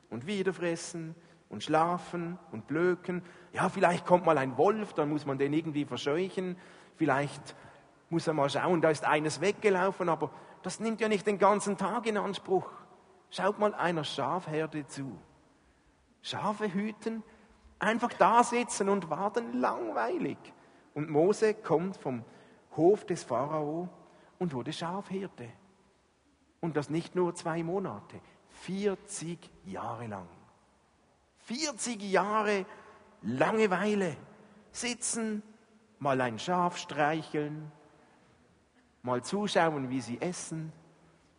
und 0.08 0.26
wieder 0.26 0.52
fressen 0.52 1.14
und 1.50 1.62
schlafen 1.62 2.38
und 2.52 2.66
blöken. 2.66 3.22
Ja, 3.52 3.68
vielleicht 3.68 4.06
kommt 4.06 4.24
mal 4.24 4.38
ein 4.38 4.56
Wolf, 4.56 4.94
dann 4.94 5.10
muss 5.10 5.26
man 5.26 5.36
den 5.36 5.52
irgendwie 5.52 5.84
verscheuchen. 5.84 6.56
Vielleicht 6.96 7.54
muss 8.08 8.26
er 8.26 8.32
mal 8.32 8.48
schauen, 8.48 8.80
da 8.80 8.90
ist 8.90 9.04
eines 9.04 9.40
weggelaufen, 9.40 10.08
aber 10.08 10.30
das 10.62 10.80
nimmt 10.80 11.00
ja 11.00 11.08
nicht 11.08 11.26
den 11.26 11.38
ganzen 11.38 11.76
Tag 11.76 12.06
in 12.06 12.16
Anspruch. 12.16 12.70
Schaut 13.30 13.58
mal 13.58 13.74
einer 13.74 14.04
Schafherde 14.04 14.86
zu. 14.86 15.18
Schafe 16.22 16.72
hüten, 16.72 17.22
einfach 17.78 18.12
da 18.12 18.44
sitzen 18.44 18.88
und 18.88 19.10
warten, 19.10 19.58
langweilig. 19.58 20.38
Und 20.94 21.10
Mose 21.10 21.54
kommt 21.54 21.96
vom 21.96 22.24
Hof 22.76 23.04
des 23.06 23.24
Pharao 23.24 23.88
und 24.38 24.52
wurde 24.52 24.72
Schafhirte. 24.72 25.48
Und 26.60 26.76
das 26.76 26.90
nicht 26.90 27.14
nur 27.14 27.34
zwei 27.34 27.62
Monate, 27.62 28.20
40 28.62 29.38
Jahre 29.64 30.06
lang. 30.06 30.28
40 31.50 32.00
Jahre 32.02 32.64
Langeweile. 33.22 34.16
Sitzen, 34.70 35.42
mal 35.98 36.20
ein 36.20 36.38
Schaf 36.38 36.76
streicheln, 36.76 37.72
mal 39.02 39.24
zuschauen, 39.24 39.90
wie 39.90 40.00
sie 40.00 40.20
essen, 40.20 40.72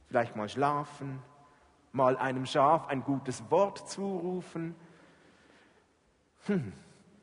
vielleicht 0.07 0.35
mal 0.35 0.49
schlafen, 0.49 1.21
mal 1.93 2.17
einem 2.17 2.45
Schaf 2.45 2.87
ein 2.87 3.05
gutes 3.05 3.49
Wort 3.49 3.89
zurufen. 3.89 4.75
Hm. 6.47 6.73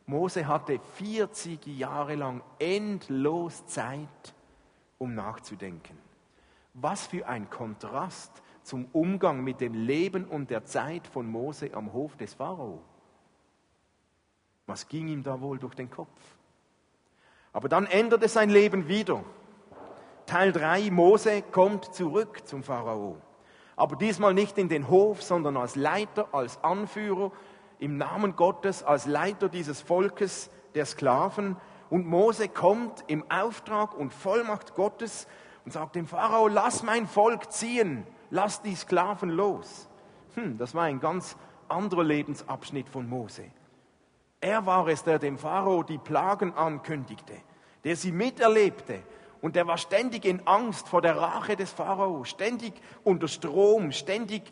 Mose 0.06 0.46
hatte 0.46 0.80
40 0.96 1.66
Jahre 1.66 2.14
lang 2.14 2.42
endlos 2.58 3.66
Zeit, 3.66 4.34
um 4.96 5.14
nachzudenken. 5.14 5.98
Was 6.72 7.06
für 7.06 7.28
ein 7.28 7.50
Kontrast 7.50 8.42
zum 8.68 8.86
Umgang 8.92 9.42
mit 9.42 9.62
dem 9.62 9.72
Leben 9.72 10.26
und 10.26 10.50
der 10.50 10.66
Zeit 10.66 11.06
von 11.06 11.26
Mose 11.26 11.70
am 11.72 11.94
Hof 11.94 12.16
des 12.16 12.34
Pharao. 12.34 12.82
Was 14.66 14.86
ging 14.88 15.08
ihm 15.08 15.22
da 15.22 15.40
wohl 15.40 15.58
durch 15.58 15.74
den 15.74 15.90
Kopf? 15.90 16.20
Aber 17.54 17.70
dann 17.70 17.86
änderte 17.86 18.28
sein 18.28 18.50
Leben 18.50 18.86
wieder. 18.86 19.24
Teil 20.26 20.52
3, 20.52 20.90
Mose 20.90 21.40
kommt 21.40 21.94
zurück 21.94 22.46
zum 22.46 22.62
Pharao. 22.62 23.16
Aber 23.74 23.96
diesmal 23.96 24.34
nicht 24.34 24.58
in 24.58 24.68
den 24.68 24.88
Hof, 24.90 25.22
sondern 25.22 25.56
als 25.56 25.74
Leiter, 25.74 26.28
als 26.32 26.62
Anführer, 26.62 27.32
im 27.78 27.96
Namen 27.96 28.36
Gottes, 28.36 28.82
als 28.82 29.06
Leiter 29.06 29.48
dieses 29.48 29.80
Volkes 29.80 30.50
der 30.74 30.84
Sklaven. 30.84 31.56
Und 31.88 32.06
Mose 32.06 32.50
kommt 32.50 33.02
im 33.06 33.24
Auftrag 33.30 33.96
und 33.96 34.12
Vollmacht 34.12 34.74
Gottes 34.74 35.26
und 35.64 35.72
sagt 35.72 35.96
dem 35.96 36.06
Pharao, 36.06 36.48
lass 36.48 36.82
mein 36.82 37.06
Volk 37.06 37.50
ziehen, 37.50 38.06
lass 38.30 38.62
die 38.62 38.74
Sklaven 38.74 39.30
los. 39.30 39.88
Hm, 40.34 40.58
das 40.58 40.74
war 40.74 40.84
ein 40.84 41.00
ganz 41.00 41.36
anderer 41.68 42.04
Lebensabschnitt 42.04 42.88
von 42.88 43.08
Mose. 43.08 43.44
Er 44.40 44.66
war 44.66 44.86
es, 44.88 45.02
der 45.02 45.18
dem 45.18 45.38
Pharao 45.38 45.82
die 45.82 45.98
Plagen 45.98 46.54
ankündigte, 46.54 47.34
der 47.84 47.96
sie 47.96 48.12
miterlebte. 48.12 49.02
Und 49.40 49.56
der 49.56 49.66
war 49.66 49.78
ständig 49.78 50.24
in 50.24 50.46
Angst 50.46 50.88
vor 50.88 51.00
der 51.00 51.16
Rache 51.16 51.56
des 51.56 51.72
Pharao, 51.72 52.24
ständig 52.24 52.74
unter 53.04 53.28
Strom, 53.28 53.92
ständig 53.92 54.42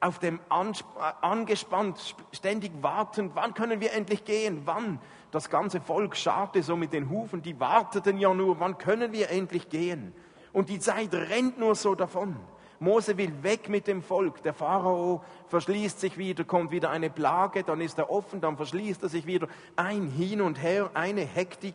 auf 0.00 0.18
dem 0.18 0.40
Ansp 0.48 0.84
angespannt, 1.20 2.16
ständig 2.32 2.72
wartend, 2.82 3.32
wann 3.34 3.54
können 3.54 3.80
wir 3.80 3.92
endlich 3.92 4.24
gehen, 4.24 4.62
wann? 4.64 4.98
Das 5.30 5.48
ganze 5.48 5.80
Volk 5.80 6.16
scharte 6.16 6.62
so 6.62 6.76
mit 6.76 6.92
den 6.92 7.08
Hufen, 7.08 7.40
die 7.40 7.58
warteten 7.60 8.18
ja 8.18 8.34
nur, 8.34 8.58
wann 8.58 8.78
können 8.78 9.12
wir 9.12 9.30
endlich 9.30 9.68
gehen? 9.68 10.12
Und 10.52 10.68
die 10.68 10.80
Zeit 10.80 11.14
rennt 11.14 11.58
nur 11.58 11.74
so 11.74 11.94
davon. 11.94 12.36
Mose 12.82 13.16
will 13.16 13.32
weg 13.42 13.68
mit 13.68 13.86
dem 13.86 14.02
Volk. 14.02 14.42
Der 14.42 14.52
Pharao 14.52 15.22
verschließt 15.46 16.00
sich 16.00 16.18
wieder, 16.18 16.44
kommt 16.44 16.70
wieder 16.70 16.90
eine 16.90 17.08
Plage, 17.08 17.62
dann 17.62 17.80
ist 17.80 17.98
er 17.98 18.10
offen, 18.10 18.40
dann 18.40 18.56
verschließt 18.56 19.02
er 19.04 19.08
sich 19.08 19.24
wieder. 19.24 19.48
Ein 19.76 20.08
Hin 20.08 20.42
und 20.42 20.60
Her, 20.60 20.90
eine 20.94 21.22
Hektik. 21.22 21.74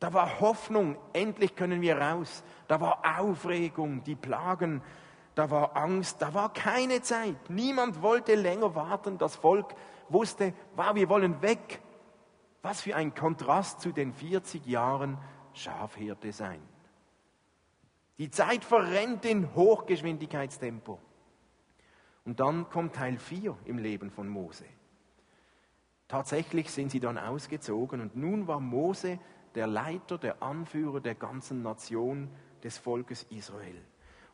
Da 0.00 0.12
war 0.12 0.40
Hoffnung, 0.40 0.96
endlich 1.12 1.54
können 1.54 1.80
wir 1.80 1.98
raus. 1.98 2.42
Da 2.68 2.80
war 2.80 3.02
Aufregung, 3.18 4.02
die 4.04 4.16
Plagen, 4.16 4.82
da 5.34 5.50
war 5.50 5.76
Angst, 5.76 6.20
da 6.20 6.34
war 6.34 6.52
keine 6.52 7.02
Zeit. 7.02 7.48
Niemand 7.48 8.02
wollte 8.02 8.34
länger 8.34 8.74
warten. 8.74 9.16
Das 9.16 9.36
Volk 9.36 9.74
wusste, 10.08 10.54
wow, 10.74 10.94
wir 10.94 11.08
wollen 11.08 11.40
weg. 11.40 11.80
Was 12.62 12.82
für 12.82 12.96
ein 12.96 13.14
Kontrast 13.14 13.80
zu 13.80 13.92
den 13.92 14.12
40 14.12 14.66
Jahren 14.66 15.18
Schafhirte 15.52 16.32
sein. 16.32 16.60
Die 18.20 18.30
Zeit 18.30 18.66
verrennt 18.66 19.24
in 19.24 19.54
Hochgeschwindigkeitstempo. 19.54 20.98
Und 22.26 22.38
dann 22.38 22.68
kommt 22.68 22.96
Teil 22.96 23.18
4 23.18 23.56
im 23.64 23.78
Leben 23.78 24.10
von 24.10 24.28
Mose. 24.28 24.66
Tatsächlich 26.06 26.70
sind 26.70 26.90
sie 26.90 27.00
dann 27.00 27.16
ausgezogen 27.16 28.02
und 28.02 28.16
nun 28.16 28.46
war 28.46 28.60
Mose 28.60 29.18
der 29.54 29.66
Leiter, 29.66 30.18
der 30.18 30.42
Anführer 30.42 31.00
der 31.00 31.14
ganzen 31.14 31.62
Nation 31.62 32.28
des 32.62 32.76
Volkes 32.76 33.22
Israel. 33.30 33.80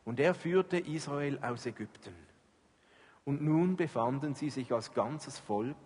Und 0.03 0.19
er 0.19 0.33
führte 0.33 0.79
Israel 0.79 1.39
aus 1.41 1.65
Ägypten. 1.65 2.13
Und 3.23 3.41
nun 3.41 3.77
befanden 3.77 4.35
sie 4.35 4.49
sich 4.49 4.73
als 4.73 4.93
ganzes 4.93 5.39
Volk 5.39 5.77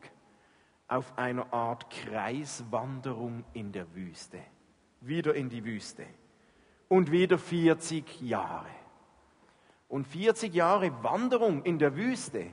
auf 0.88 1.20
einer 1.20 1.54
Art 1.54 1.92
Kreiswanderung 1.92 3.46
in 3.54 3.72
der 3.72 3.94
Wüste. 3.94 4.40
Wieder 5.02 5.36
in 5.36 5.50
die 5.50 5.64
Wüste 5.64 6.08
und 6.92 7.10
wieder 7.10 7.38
40 7.38 8.20
Jahre. 8.20 8.68
Und 9.88 10.06
40 10.08 10.54
Jahre 10.54 10.92
Wanderung 11.06 11.64
in 11.64 11.80
der 11.80 11.96
Wüste, 11.96 12.48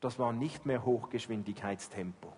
das 0.00 0.18
war 0.18 0.34
nicht 0.34 0.66
mehr 0.66 0.84
Hochgeschwindigkeitstempo. 0.84 2.30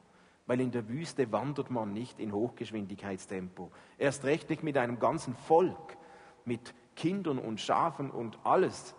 Weil 0.47 0.61
in 0.61 0.71
der 0.71 0.89
Wüste 0.89 1.33
wandert 1.33 1.73
man 1.73 1.93
nicht 1.93 2.21
in 2.21 2.31
Hochgeschwindigkeitstempo. 2.31 3.73
Erst 3.99 4.23
recht 4.27 4.49
nicht 4.49 4.63
mit 4.63 4.79
einem 4.79 5.01
ganzen 5.01 5.35
Volk, 5.35 5.97
mit 6.45 6.73
Kindern 6.95 7.41
und 7.41 7.61
Schafen 7.61 8.09
und 8.09 8.39
alles. 8.45 8.95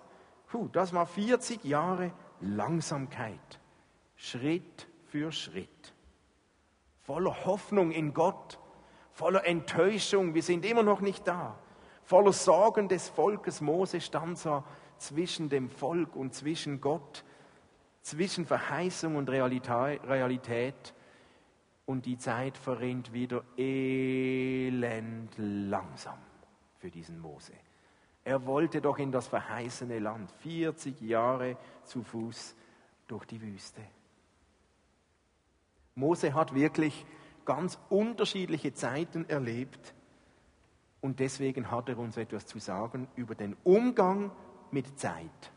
Puh, 0.48 0.67
das 0.74 0.91
war 0.91 1.06
40 1.06 1.63
Jahre 1.63 2.12
Langsamkeit, 2.41 3.62
Schritt 4.17 4.89
für 5.06 5.32
Schritt. 5.32 5.94
Voller 7.03 7.46
Hoffnung 7.46 7.91
in 7.91 8.13
Gott, 8.13 8.60
voller 9.13 9.48
Enttäuschung, 9.48 10.34
wir 10.34 10.44
sind 10.44 10.65
immer 10.65 10.84
noch 10.84 11.00
nicht 11.00 11.25
da 11.25 11.58
voller 12.08 12.32
Sorgen 12.32 12.88
des 12.88 13.10
Volkes. 13.10 13.60
Mose 13.60 14.00
stand 14.00 14.40
so 14.40 14.64
zwischen 14.98 15.50
dem 15.50 15.70
Volk 15.70 16.16
und 16.16 16.34
zwischen 16.34 16.80
Gott, 16.80 17.24
zwischen 18.02 18.46
Verheißung 18.46 19.18
und 19.18 19.30
Realität. 19.30 20.94
Und 21.86 22.06
die 22.06 22.18
Zeit 22.18 22.58
verrinnt 22.58 23.14
wieder 23.14 23.44
elend 23.58 25.32
langsam 25.38 26.18
für 26.80 26.90
diesen 26.90 27.20
Mose. 27.20 27.54
Er 28.24 28.46
wollte 28.46 28.82
doch 28.82 28.98
in 28.98 29.12
das 29.12 29.28
verheißene 29.28 30.00
Land, 30.00 30.32
40 30.44 31.00
Jahre 31.02 31.58
zu 31.84 32.04
Fuß 32.04 32.56
durch 33.08 33.26
die 33.26 33.42
Wüste. 33.42 33.82
Mose 35.96 36.34
hat 36.34 36.54
wirklich 36.54 37.06
ganz 37.46 37.80
unterschiedliche 37.90 38.74
Zeiten 38.74 39.28
erlebt 39.30 39.94
und 41.01 41.20
deswegen 41.20 41.72
hat 41.72 41.89
er 41.89 41.98
uns 41.98 42.18
etwas 42.18 42.46
zu 42.46 42.60
sagen 42.60 43.08
über 43.16 43.36
den 43.36 43.56
Umgang 43.63 44.32
mit 44.72 45.00
Zeit. 45.00 45.51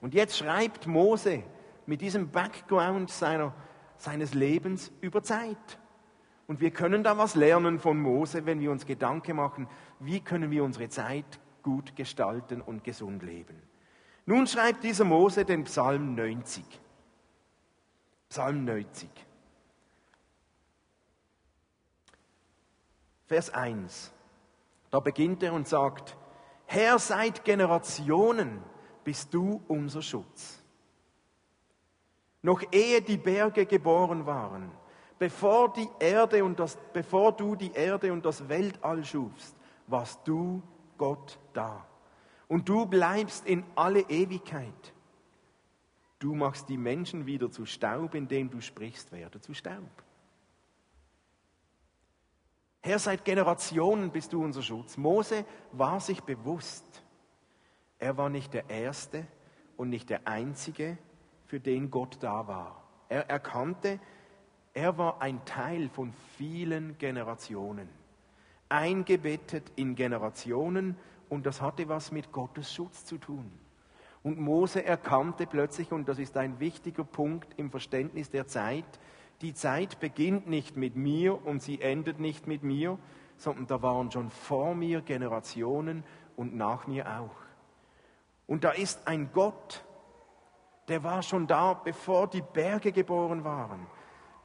Und 0.00 0.14
jetzt 0.14 0.38
schreibt 0.38 0.86
Mose 0.86 1.42
mit 1.86 2.00
diesem 2.00 2.30
Background 2.30 3.10
seiner, 3.10 3.54
seines 3.96 4.34
Lebens 4.34 4.92
über 5.00 5.22
Zeit. 5.22 5.78
Und 6.46 6.60
wir 6.60 6.70
können 6.70 7.02
da 7.02 7.18
was 7.18 7.34
lernen 7.34 7.80
von 7.80 8.00
Mose, 8.00 8.46
wenn 8.46 8.60
wir 8.60 8.70
uns 8.70 8.86
Gedanken 8.86 9.36
machen, 9.36 9.68
wie 9.98 10.20
können 10.20 10.50
wir 10.50 10.62
unsere 10.62 10.88
Zeit 10.88 11.40
gut 11.62 11.96
gestalten 11.96 12.60
und 12.60 12.84
gesund 12.84 13.22
leben. 13.22 13.60
Nun 14.26 14.46
schreibt 14.46 14.84
dieser 14.84 15.04
Mose 15.04 15.44
den 15.44 15.64
Psalm 15.64 16.14
90. 16.14 16.64
Psalm 18.28 18.64
90. 18.64 19.08
Vers 23.26 23.50
1. 23.50 24.12
Da 24.96 25.00
beginnt 25.00 25.42
er 25.42 25.52
und 25.52 25.68
sagt, 25.68 26.16
Herr, 26.64 26.98
seit 26.98 27.44
Generationen 27.44 28.62
bist 29.04 29.34
du 29.34 29.60
unser 29.68 30.00
Schutz. 30.00 30.64
Noch 32.40 32.62
ehe 32.72 33.02
die 33.02 33.18
Berge 33.18 33.66
geboren 33.66 34.24
waren, 34.24 34.70
bevor, 35.18 35.70
die 35.74 35.86
Erde 35.98 36.42
und 36.42 36.58
das, 36.58 36.78
bevor 36.94 37.32
du 37.32 37.56
die 37.56 37.72
Erde 37.72 38.10
und 38.10 38.24
das 38.24 38.48
Weltall 38.48 39.04
schufst, 39.04 39.54
warst 39.86 40.26
du 40.26 40.62
Gott 40.96 41.38
da. 41.52 41.86
Und 42.48 42.66
du 42.66 42.86
bleibst 42.86 43.44
in 43.44 43.64
alle 43.74 44.00
Ewigkeit. 44.00 44.94
Du 46.20 46.34
machst 46.34 46.70
die 46.70 46.78
Menschen 46.78 47.26
wieder 47.26 47.50
zu 47.50 47.66
Staub, 47.66 48.14
indem 48.14 48.48
du 48.48 48.62
sprichst, 48.62 49.12
werde 49.12 49.42
zu 49.42 49.52
Staub. 49.52 50.05
Herr, 52.86 53.00
seit 53.00 53.24
Generationen 53.24 54.10
bist 54.10 54.32
du 54.32 54.44
unser 54.44 54.62
Schutz. 54.62 54.96
Mose 54.96 55.44
war 55.72 55.98
sich 55.98 56.22
bewusst, 56.22 57.02
er 57.98 58.16
war 58.16 58.28
nicht 58.28 58.54
der 58.54 58.70
Erste 58.70 59.26
und 59.76 59.90
nicht 59.90 60.08
der 60.08 60.28
Einzige, 60.28 60.96
für 61.46 61.58
den 61.58 61.90
Gott 61.90 62.18
da 62.20 62.46
war. 62.46 62.84
Er 63.08 63.28
erkannte, 63.28 63.98
er 64.72 64.96
war 64.98 65.20
ein 65.20 65.44
Teil 65.44 65.88
von 65.88 66.12
vielen 66.38 66.96
Generationen, 66.98 67.88
eingebettet 68.68 69.64
in 69.74 69.96
Generationen 69.96 70.96
und 71.28 71.44
das 71.44 71.60
hatte 71.60 71.88
was 71.88 72.12
mit 72.12 72.30
Gottes 72.30 72.72
Schutz 72.72 73.04
zu 73.04 73.18
tun. 73.18 73.50
Und 74.22 74.38
Mose 74.38 74.84
erkannte 74.84 75.48
plötzlich, 75.48 75.90
und 75.90 76.08
das 76.08 76.20
ist 76.20 76.36
ein 76.36 76.60
wichtiger 76.60 77.02
Punkt 77.02 77.52
im 77.56 77.68
Verständnis 77.68 78.30
der 78.30 78.46
Zeit, 78.46 79.00
die 79.42 79.54
Zeit 79.54 80.00
beginnt 80.00 80.46
nicht 80.46 80.76
mit 80.76 80.96
mir 80.96 81.44
und 81.44 81.62
sie 81.62 81.80
endet 81.80 82.18
nicht 82.20 82.46
mit 82.46 82.62
mir, 82.62 82.98
sondern 83.36 83.66
da 83.66 83.82
waren 83.82 84.10
schon 84.10 84.30
vor 84.30 84.74
mir 84.74 85.02
Generationen 85.02 86.04
und 86.36 86.54
nach 86.56 86.86
mir 86.86 87.06
auch. 87.06 87.34
Und 88.46 88.64
da 88.64 88.70
ist 88.70 89.06
ein 89.06 89.30
Gott, 89.32 89.84
der 90.88 91.02
war 91.02 91.22
schon 91.22 91.46
da, 91.46 91.74
bevor 91.74 92.28
die 92.28 92.42
Berge 92.42 92.92
geboren 92.92 93.44
waren, 93.44 93.86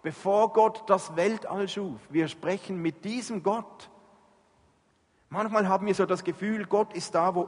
bevor 0.01 0.51
Gott 0.51 0.83
das 0.88 1.15
Weltall 1.15 1.69
schuf. 1.69 2.00
Wir 2.10 2.27
sprechen 2.27 2.81
mit 2.81 3.05
diesem 3.05 3.43
Gott. 3.43 3.89
Manchmal 5.29 5.69
haben 5.69 5.86
wir 5.86 5.95
so 5.95 6.05
das 6.05 6.24
Gefühl, 6.24 6.65
Gott 6.65 6.93
ist 6.93 7.15
da, 7.15 7.36
wo 7.36 7.48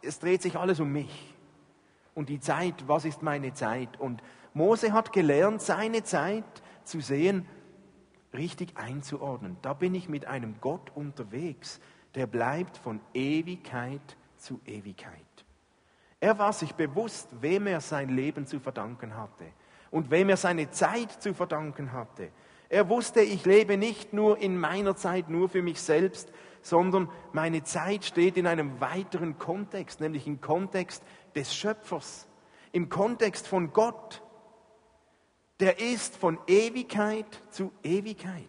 es 0.00 0.18
dreht 0.18 0.42
sich 0.42 0.56
alles 0.56 0.80
um 0.80 0.90
mich. 0.90 1.34
Und 2.14 2.28
die 2.28 2.40
Zeit, 2.40 2.88
was 2.88 3.04
ist 3.04 3.22
meine 3.22 3.54
Zeit? 3.54 4.00
Und 4.00 4.22
Mose 4.52 4.92
hat 4.92 5.12
gelernt, 5.12 5.62
seine 5.62 6.02
Zeit 6.02 6.61
zu 6.84 7.00
sehen, 7.00 7.46
richtig 8.34 8.76
einzuordnen. 8.76 9.56
Da 9.62 9.74
bin 9.74 9.94
ich 9.94 10.08
mit 10.08 10.26
einem 10.26 10.56
Gott 10.60 10.90
unterwegs, 10.94 11.80
der 12.14 12.26
bleibt 12.26 12.76
von 12.76 13.00
Ewigkeit 13.14 14.16
zu 14.36 14.60
Ewigkeit. 14.66 15.12
Er 16.20 16.38
war 16.38 16.52
sich 16.52 16.74
bewusst, 16.74 17.28
wem 17.40 17.66
er 17.66 17.80
sein 17.80 18.08
Leben 18.08 18.46
zu 18.46 18.60
verdanken 18.60 19.16
hatte 19.16 19.46
und 19.90 20.10
wem 20.10 20.28
er 20.28 20.36
seine 20.36 20.70
Zeit 20.70 21.10
zu 21.22 21.34
verdanken 21.34 21.92
hatte. 21.92 22.30
Er 22.68 22.88
wusste, 22.88 23.20
ich 23.20 23.44
lebe 23.44 23.76
nicht 23.76 24.12
nur 24.12 24.38
in 24.38 24.56
meiner 24.56 24.96
Zeit 24.96 25.28
nur 25.28 25.48
für 25.48 25.62
mich 25.62 25.80
selbst, 25.80 26.32
sondern 26.62 27.10
meine 27.32 27.64
Zeit 27.64 28.04
steht 28.04 28.36
in 28.36 28.46
einem 28.46 28.80
weiteren 28.80 29.38
Kontext, 29.38 30.00
nämlich 30.00 30.26
im 30.26 30.40
Kontext 30.40 31.02
des 31.34 31.54
Schöpfers, 31.54 32.28
im 32.70 32.88
Kontext 32.88 33.46
von 33.46 33.72
Gott. 33.72 34.22
Der 35.62 35.78
ist 35.78 36.16
von 36.16 36.40
Ewigkeit 36.48 37.40
zu 37.50 37.70
Ewigkeit. 37.84 38.48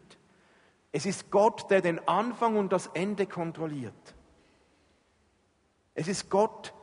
Es 0.92 1.06
ist 1.06 1.30
Gott, 1.30 1.70
der 1.70 1.82
den 1.82 2.08
Anfang 2.08 2.56
und 2.56 2.74
das 2.74 2.88
Ende 2.88 3.28
kontrolliert. 3.28 4.16
Es 5.94 6.08
ist 6.08 6.28
Gott, 6.32 6.74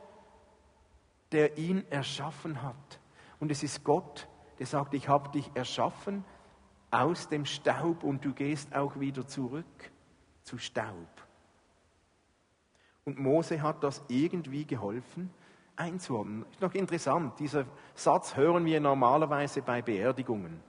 der 1.33 1.57
ihn 1.57 1.83
erschaffen 1.89 2.63
hat. 2.63 3.01
Und 3.41 3.51
es 3.51 3.61
ist 3.61 3.83
Gott, 3.83 4.29
der 4.57 4.67
sagt, 4.67 4.93
ich 4.93 5.09
habe 5.09 5.29
dich 5.31 5.51
erschaffen 5.53 6.23
aus 6.91 7.27
dem 7.27 7.45
Staub 7.45 8.01
und 8.05 8.23
du 8.23 8.31
gehst 8.31 8.73
auch 8.73 9.01
wieder 9.01 9.27
zurück 9.27 9.91
zu 10.43 10.57
Staub. 10.57 11.09
Und 13.03 13.19
Mose 13.19 13.61
hat 13.61 13.83
das 13.83 14.01
irgendwie 14.07 14.63
geholfen 14.63 15.29
einzuordnen. 15.75 16.45
Ist 16.51 16.61
noch 16.61 16.73
interessant, 16.73 17.39
dieser 17.39 17.65
Satz 17.95 18.35
hören 18.35 18.65
wir 18.65 18.79
normalerweise 18.79 19.61
bei 19.61 19.81
Beerdigungen. 19.81 20.61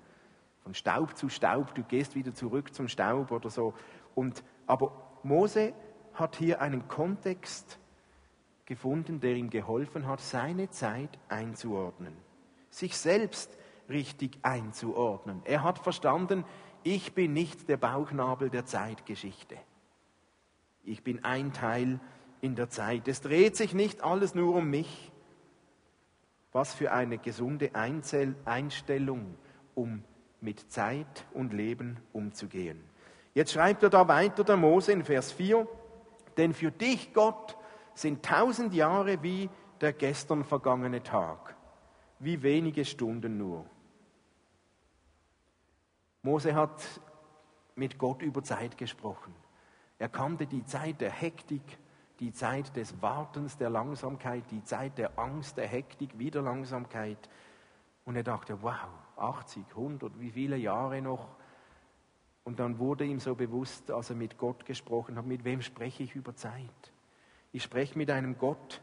Von 0.62 0.74
Staub 0.74 1.16
zu 1.16 1.28
Staub, 1.28 1.74
du 1.74 1.82
gehst 1.82 2.14
wieder 2.14 2.34
zurück 2.34 2.72
zum 2.72 2.88
Staub 2.88 3.30
oder 3.30 3.50
so. 3.50 3.74
Und, 4.14 4.44
aber 4.66 4.92
Mose 5.22 5.72
hat 6.14 6.36
hier 6.36 6.60
einen 6.60 6.88
Kontext 6.88 7.78
gefunden, 8.64 9.20
der 9.20 9.34
ihm 9.34 9.50
geholfen 9.50 10.06
hat, 10.06 10.20
seine 10.20 10.70
Zeit 10.70 11.18
einzuordnen, 11.28 12.16
sich 12.70 12.96
selbst 12.96 13.58
richtig 13.88 14.38
einzuordnen. 14.42 15.42
Er 15.44 15.62
hat 15.62 15.78
verstanden, 15.78 16.44
ich 16.82 17.14
bin 17.14 17.32
nicht 17.32 17.68
der 17.68 17.76
Bauchnabel 17.76 18.50
der 18.50 18.64
Zeitgeschichte. 18.64 19.56
Ich 20.84 21.04
bin 21.04 21.24
ein 21.24 21.52
Teil 21.52 22.00
in 22.42 22.54
der 22.56 22.68
Zeit. 22.68 23.08
Es 23.08 23.22
dreht 23.22 23.56
sich 23.56 23.72
nicht 23.72 24.04
alles 24.04 24.34
nur 24.34 24.54
um 24.54 24.68
mich. 24.68 25.10
Was 26.52 26.74
für 26.74 26.92
eine 26.92 27.16
gesunde 27.16 27.70
Einstellung, 27.74 29.38
um 29.74 30.04
mit 30.42 30.70
Zeit 30.70 31.24
und 31.32 31.54
Leben 31.54 31.98
umzugehen. 32.12 32.84
Jetzt 33.32 33.52
schreibt 33.52 33.82
er 33.84 33.88
da 33.88 34.06
weiter, 34.08 34.44
der 34.44 34.58
Mose 34.58 34.92
in 34.92 35.04
Vers 35.04 35.32
4, 35.32 35.66
denn 36.36 36.52
für 36.52 36.70
dich, 36.70 37.14
Gott, 37.14 37.56
sind 37.94 38.22
tausend 38.22 38.74
Jahre 38.74 39.22
wie 39.22 39.48
der 39.80 39.94
gestern 39.94 40.44
vergangene 40.44 41.02
Tag, 41.02 41.54
wie 42.18 42.42
wenige 42.42 42.84
Stunden 42.84 43.38
nur. 43.38 43.64
Mose 46.22 46.54
hat 46.54 46.82
mit 47.74 47.98
Gott 47.98 48.20
über 48.20 48.42
Zeit 48.42 48.76
gesprochen. 48.76 49.34
Er 49.98 50.08
kannte 50.08 50.46
die 50.46 50.64
Zeit 50.64 51.00
der 51.00 51.10
Hektik, 51.10 51.62
die 52.22 52.32
Zeit 52.32 52.76
des 52.76 53.02
Wartens, 53.02 53.56
der 53.56 53.68
Langsamkeit, 53.68 54.44
die 54.52 54.62
Zeit 54.62 54.96
der 54.96 55.18
Angst, 55.18 55.56
der 55.56 55.66
Hektik, 55.66 56.20
wieder 56.20 56.40
Langsamkeit. 56.40 57.18
Und 58.04 58.14
er 58.14 58.22
dachte, 58.22 58.62
wow, 58.62 58.88
80, 59.16 59.64
100, 59.70 60.20
wie 60.20 60.30
viele 60.30 60.56
Jahre 60.56 61.02
noch? 61.02 61.34
Und 62.44 62.60
dann 62.60 62.78
wurde 62.78 63.04
ihm 63.04 63.18
so 63.18 63.34
bewusst, 63.34 63.90
als 63.90 64.10
er 64.10 64.14
mit 64.14 64.38
Gott 64.38 64.64
gesprochen 64.66 65.16
hat, 65.16 65.26
mit 65.26 65.42
wem 65.42 65.62
spreche 65.62 66.04
ich 66.04 66.14
über 66.14 66.36
Zeit? 66.36 66.92
Ich 67.50 67.64
spreche 67.64 67.98
mit 67.98 68.08
einem 68.08 68.38
Gott, 68.38 68.80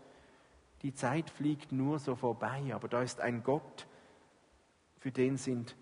die 0.81 0.93
Zeit 0.93 1.29
fliegt 1.29 1.71
nur 1.71 1.97
so 1.97 2.15
vorbei, 2.15 2.73
aber 2.73 2.89
da 2.89 3.01
ist 3.01 3.21
ein 3.21 3.41
Gott, 3.43 3.87
für 4.97 5.11
den 5.11 5.37
sind 5.37 5.77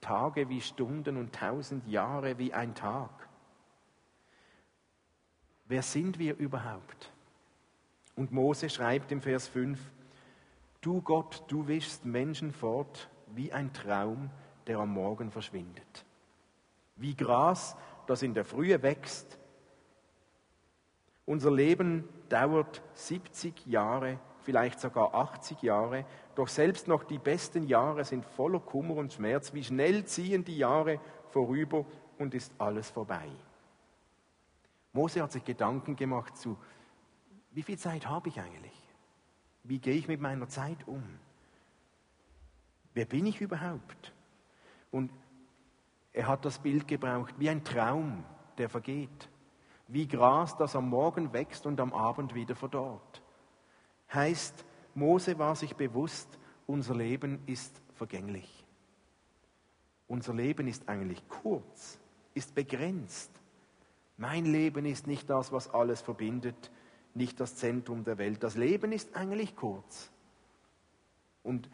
Tage 0.00 0.48
wie 0.48 0.60
Stunden 0.60 1.16
und 1.16 1.32
tausend 1.32 1.86
Jahre 1.86 2.38
wie 2.38 2.52
ein 2.52 2.74
Tag. 2.74 3.27
Wer 5.68 5.82
sind 5.82 6.18
wir 6.18 6.36
überhaupt? 6.38 7.12
Und 8.16 8.32
Mose 8.32 8.70
schreibt 8.70 9.12
im 9.12 9.20
Vers 9.20 9.48
5, 9.48 9.78
Du 10.80 11.02
Gott, 11.02 11.44
du 11.48 11.68
wischst 11.68 12.06
Menschen 12.06 12.52
fort 12.52 13.10
wie 13.34 13.52
ein 13.52 13.72
Traum, 13.74 14.30
der 14.66 14.78
am 14.78 14.90
Morgen 14.94 15.30
verschwindet. 15.30 16.04
Wie 16.96 17.14
Gras, 17.14 17.76
das 18.06 18.22
in 18.22 18.32
der 18.32 18.44
Frühe 18.44 18.82
wächst. 18.82 19.38
Unser 21.26 21.50
Leben 21.50 22.08
dauert 22.30 22.82
70 22.94 23.66
Jahre, 23.66 24.18
vielleicht 24.44 24.80
sogar 24.80 25.14
80 25.14 25.60
Jahre, 25.62 26.06
doch 26.34 26.48
selbst 26.48 26.88
noch 26.88 27.04
die 27.04 27.18
besten 27.18 27.66
Jahre 27.66 28.04
sind 28.04 28.24
voller 28.24 28.60
Kummer 28.60 28.94
und 28.94 29.12
Schmerz. 29.12 29.52
Wie 29.52 29.64
schnell 29.64 30.06
ziehen 30.06 30.44
die 30.44 30.56
Jahre 30.56 30.98
vorüber 31.30 31.84
und 32.18 32.34
ist 32.34 32.52
alles 32.56 32.90
vorbei. 32.90 33.28
Mose 34.92 35.22
hat 35.22 35.32
sich 35.32 35.44
Gedanken 35.44 35.96
gemacht 35.96 36.36
zu, 36.36 36.58
wie 37.50 37.62
viel 37.62 37.78
Zeit 37.78 38.06
habe 38.06 38.28
ich 38.28 38.40
eigentlich? 38.40 38.72
Wie 39.64 39.78
gehe 39.78 39.94
ich 39.94 40.08
mit 40.08 40.20
meiner 40.20 40.48
Zeit 40.48 40.86
um? 40.86 41.02
Wer 42.94 43.04
bin 43.04 43.26
ich 43.26 43.40
überhaupt? 43.40 44.14
Und 44.90 45.12
er 46.12 46.26
hat 46.26 46.44
das 46.44 46.58
Bild 46.58 46.88
gebraucht, 46.88 47.34
wie 47.38 47.50
ein 47.50 47.64
Traum, 47.64 48.24
der 48.56 48.68
vergeht. 48.68 49.28
Wie 49.86 50.06
Gras, 50.06 50.56
das 50.56 50.74
am 50.74 50.88
Morgen 50.88 51.32
wächst 51.32 51.66
und 51.66 51.80
am 51.80 51.92
Abend 51.92 52.34
wieder 52.34 52.54
verdorrt. 52.54 53.22
Heißt, 54.12 54.64
Mose 54.94 55.38
war 55.38 55.54
sich 55.54 55.76
bewusst, 55.76 56.38
unser 56.66 56.94
Leben 56.94 57.40
ist 57.46 57.80
vergänglich. 57.94 58.66
Unser 60.06 60.34
Leben 60.34 60.66
ist 60.66 60.88
eigentlich 60.88 61.26
kurz, 61.28 62.00
ist 62.34 62.54
begrenzt. 62.54 63.30
Mein 64.18 64.44
Leben 64.44 64.84
ist 64.84 65.06
nicht 65.06 65.30
das, 65.30 65.52
was 65.52 65.72
alles 65.72 66.02
verbindet, 66.02 66.72
nicht 67.14 67.38
das 67.40 67.56
Zentrum 67.56 68.04
der 68.04 68.18
Welt. 68.18 68.42
Das 68.42 68.56
Leben 68.56 68.92
ist 68.92 69.16
eigentlich 69.16 69.54
kurz. 69.54 70.10
Und 71.44 71.70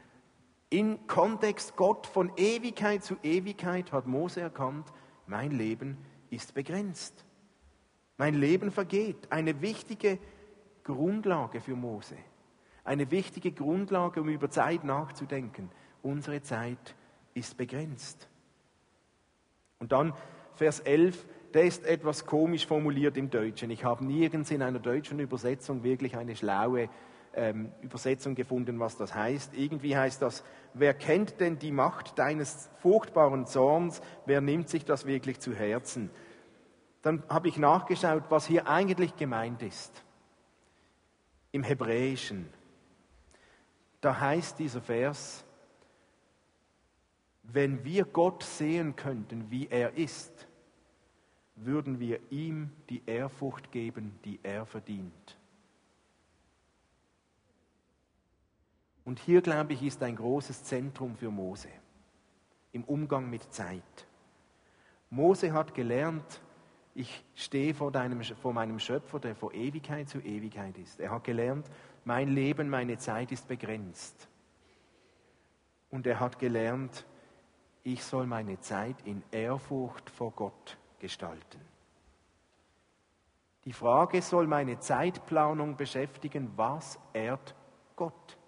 in 0.68 1.06
Kontext 1.06 1.74
Gott 1.74 2.06
von 2.06 2.30
Ewigkeit 2.36 3.02
zu 3.02 3.16
Ewigkeit 3.22 3.92
hat 3.92 4.06
Mose 4.06 4.42
erkannt, 4.42 4.92
mein 5.26 5.52
Leben 5.52 5.96
ist 6.28 6.52
begrenzt. 6.52 7.24
Mein 8.18 8.34
Leben 8.34 8.70
vergeht. 8.70 9.32
Eine 9.32 9.62
wichtige 9.62 10.18
Grundlage 10.82 11.62
für 11.62 11.74
Mose. 11.74 12.16
Eine 12.84 13.10
wichtige 13.10 13.52
Grundlage, 13.52 14.20
um 14.20 14.28
über 14.28 14.50
Zeit 14.50 14.84
nachzudenken. 14.84 15.70
Unsere 16.02 16.42
Zeit 16.42 16.94
ist 17.32 17.56
begrenzt. 17.56 18.28
Und 19.78 19.92
dann 19.92 20.12
Vers 20.54 20.80
11, 20.80 21.26
der 21.54 21.64
ist 21.64 21.86
etwas 21.86 22.26
komisch 22.26 22.66
formuliert 22.66 23.16
im 23.16 23.30
Deutschen. 23.30 23.70
Ich 23.70 23.84
habe 23.84 24.04
nirgends 24.04 24.50
in 24.50 24.60
einer 24.60 24.80
deutschen 24.80 25.20
Übersetzung 25.20 25.84
wirklich 25.84 26.16
eine 26.16 26.34
schlaue 26.34 26.88
ähm, 27.32 27.70
Übersetzung 27.80 28.34
gefunden, 28.34 28.80
was 28.80 28.96
das 28.96 29.14
heißt. 29.14 29.54
Irgendwie 29.54 29.96
heißt 29.96 30.20
das, 30.20 30.44
wer 30.72 30.94
kennt 30.94 31.38
denn 31.38 31.58
die 31.60 31.70
Macht 31.70 32.18
deines 32.18 32.70
furchtbaren 32.80 33.46
Zorns? 33.46 34.02
Wer 34.26 34.40
nimmt 34.40 34.68
sich 34.68 34.84
das 34.84 35.06
wirklich 35.06 35.38
zu 35.38 35.54
Herzen? 35.54 36.10
Dann 37.02 37.22
habe 37.28 37.48
ich 37.48 37.56
nachgeschaut, 37.56 38.24
was 38.30 38.46
hier 38.46 38.66
eigentlich 38.66 39.14
gemeint 39.16 39.62
ist. 39.62 40.02
Im 41.52 41.62
Hebräischen. 41.62 42.48
Da 44.00 44.18
heißt 44.18 44.58
dieser 44.58 44.82
Vers, 44.82 45.44
wenn 47.44 47.84
wir 47.84 48.04
Gott 48.06 48.42
sehen 48.42 48.96
könnten, 48.96 49.50
wie 49.50 49.68
er 49.68 49.96
ist, 49.96 50.48
würden 51.56 52.00
wir 52.00 52.20
ihm 52.30 52.70
die 52.88 53.02
Ehrfurcht 53.06 53.70
geben, 53.70 54.18
die 54.24 54.40
er 54.42 54.66
verdient. 54.66 55.38
Und 59.04 59.18
hier, 59.18 59.42
glaube 59.42 59.74
ich, 59.74 59.82
ist 59.82 60.02
ein 60.02 60.16
großes 60.16 60.64
Zentrum 60.64 61.14
für 61.14 61.30
Mose 61.30 61.68
im 62.72 62.84
Umgang 62.84 63.30
mit 63.30 63.52
Zeit. 63.52 64.06
Mose 65.10 65.52
hat 65.52 65.74
gelernt, 65.74 66.40
ich 66.94 67.24
stehe 67.34 67.74
vor, 67.74 67.92
deinem, 67.92 68.22
vor 68.22 68.52
meinem 68.52 68.78
Schöpfer, 68.78 69.20
der 69.20 69.36
vor 69.36 69.52
Ewigkeit 69.52 70.08
zu 70.08 70.18
Ewigkeit 70.18 70.76
ist. 70.78 70.98
Er 70.98 71.10
hat 71.10 71.24
gelernt, 71.24 71.70
mein 72.04 72.28
Leben, 72.28 72.68
meine 72.68 72.98
Zeit 72.98 73.30
ist 73.30 73.46
begrenzt. 73.46 74.28
Und 75.90 76.06
er 76.06 76.18
hat 76.18 76.38
gelernt, 76.38 77.06
ich 77.84 78.02
soll 78.02 78.26
meine 78.26 78.58
Zeit 78.60 78.96
in 79.04 79.22
Ehrfurcht 79.30 80.10
vor 80.10 80.32
Gott 80.32 80.78
gestalten. 81.04 81.60
Die 83.66 83.74
Frage 83.74 84.22
soll 84.22 84.46
meine 84.46 84.78
Zeitplanung 84.78 85.76
beschäftigen, 85.76 86.50
was 86.56 86.98
ehrt 87.12 87.54
Gott? 87.94 88.38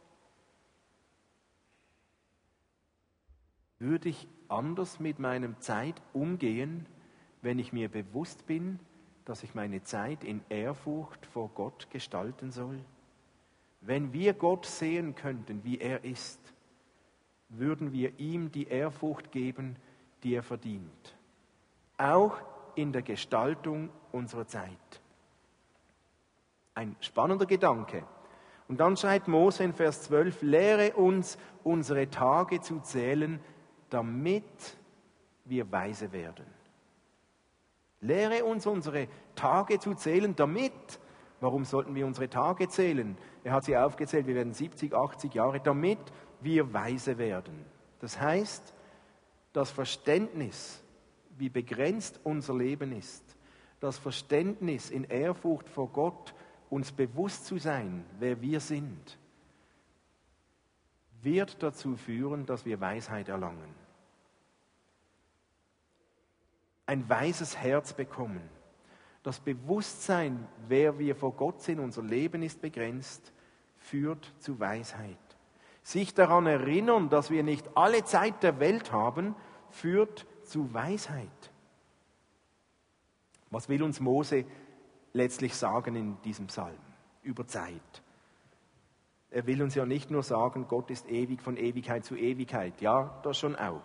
Würde 3.79 4.09
ich 4.09 4.27
anders 4.49 5.01
mit 5.01 5.19
meinem 5.19 5.61
Zeit 5.61 6.01
umgehen, 6.14 6.87
wenn 7.42 7.59
ich 7.59 7.75
mir 7.75 7.90
bewusst 7.90 8.47
bin, 8.47 8.81
dass 9.27 9.42
ich 9.42 9.55
meine 9.55 9.83
Zeit 9.83 10.25
in 10.25 10.40
Ehrfurcht 10.49 11.27
vor 11.27 11.51
Gott 11.51 11.90
gestalten 11.90 12.53
soll? 12.53 12.83
Wenn 13.83 14.14
wir 14.14 14.33
Gott 14.33 14.64
sehen 14.64 15.14
könnten, 15.14 15.62
wie 15.62 15.79
er 15.79 16.05
ist, 16.05 16.40
würden 17.51 17.92
wir 17.92 18.19
ihm 18.19 18.51
die 18.51 18.69
Ehrfurcht 18.69 19.31
geben, 19.31 19.77
die 20.23 20.33
er 20.33 20.42
verdient. 20.42 21.16
Auch 21.99 22.37
in 22.75 22.93
der 22.93 23.03
Gestaltung 23.03 23.91
unserer 24.13 24.47
Zeit. 24.47 25.01
Ein 26.75 26.95
spannender 27.01 27.47
Gedanke. 27.47 28.05
Und 28.69 28.81
dann 28.81 28.97
schreibt 28.97 29.29
Mose 29.29 29.65
in 29.65 29.73
Vers 29.73 30.03
12, 30.03 30.43
lehre 30.43 30.93
uns 30.95 31.39
unsere 31.65 32.11
Tage 32.11 32.61
zu 32.61 32.81
zählen, 32.81 33.41
damit 33.91 34.45
wir 35.45 35.71
weise 35.71 36.13
werden. 36.13 36.47
Lehre 38.01 38.45
uns 38.45 38.67
unsere 38.67 39.09
Tage 39.35 39.79
zu 39.79 39.95
zählen, 39.95 40.35
damit, 40.37 40.73
warum 41.41 41.65
sollten 41.65 41.95
wir 41.95 42.07
unsere 42.07 42.29
Tage 42.29 42.69
zählen? 42.69 43.17
Er 43.43 43.53
hat 43.53 43.65
sie 43.65 43.77
aufgezählt, 43.77 44.27
wir 44.27 44.35
werden 44.35 44.53
70, 44.53 44.95
80 44.95 45.35
Jahre, 45.35 45.61
damit 45.61 45.99
wir 46.41 46.73
weise 46.75 47.19
werden. 47.19 47.65
Das 48.01 48.21
heißt, 48.21 48.75
das 49.53 49.71
Verständnis, 49.71 50.83
wie 51.38 51.49
begrenzt 51.49 52.20
unser 52.25 52.55
Leben 52.55 52.92
ist, 52.92 53.37
das 53.81 53.99
Verständnis 53.99 54.90
in 54.90 55.05
Ehrfurcht 55.05 55.68
vor 55.68 55.88
Gott, 55.88 56.35
uns 56.70 56.92
bewusst 56.92 57.46
zu 57.46 57.59
sein, 57.59 58.05
wer 58.18 58.40
wir 58.40 58.61
sind, 58.61 59.18
wird 61.22 61.62
dazu 61.62 61.96
führen, 61.96 62.46
dass 62.46 62.64
wir 62.64 62.81
Weisheit 62.81 63.29
erlangen. 63.29 63.75
Ein 66.87 67.09
weises 67.09 67.57
Herz 67.57 67.92
bekommen. 67.92 68.40
Das 69.22 69.40
Bewusstsein, 69.40 70.46
wer 70.68 70.99
wir 70.99 71.16
vor 71.16 71.33
Gott 71.33 71.61
sind, 71.61 71.81
unser 71.81 72.03
Leben 72.03 72.42
ist 72.42 72.61
begrenzt, 72.61 73.33
führt 73.77 74.33
zu 74.38 74.61
Weisheit. 74.61 75.18
Sich 75.83 76.14
daran 76.14 76.46
erinnern, 76.46 77.09
dass 77.09 77.31
wir 77.31 77.42
nicht 77.42 77.77
alle 77.77 78.05
Zeit 78.05 78.42
der 78.42 78.61
Welt 78.61 78.92
haben, 78.92 79.35
führt 79.71 80.27
zu 80.45 80.73
Weisheit. 80.73 81.29
Was 83.51 83.69
will 83.69 83.83
uns 83.83 84.01
Mose 84.01 84.45
letztlich 85.13 85.55
sagen 85.55 85.97
in 85.97 86.21
diesem 86.23 86.47
Psalm 86.47 86.79
über 87.23 87.47
Zeit? 87.47 88.03
Er 89.31 89.47
will 89.47 89.63
uns 89.63 89.75
ja 89.75 89.85
nicht 89.85 90.11
nur 90.11 90.23
sagen, 90.23 90.67
Gott 90.69 90.91
ist 90.91 91.09
ewig 91.09 91.43
von 91.43 91.57
Ewigkeit 91.57 92.05
zu 92.05 92.17
Ewigkeit. 92.17 92.81
Ja, 92.81 93.21
das 93.23 93.39
schon 93.39 93.57
auch. 93.57 93.83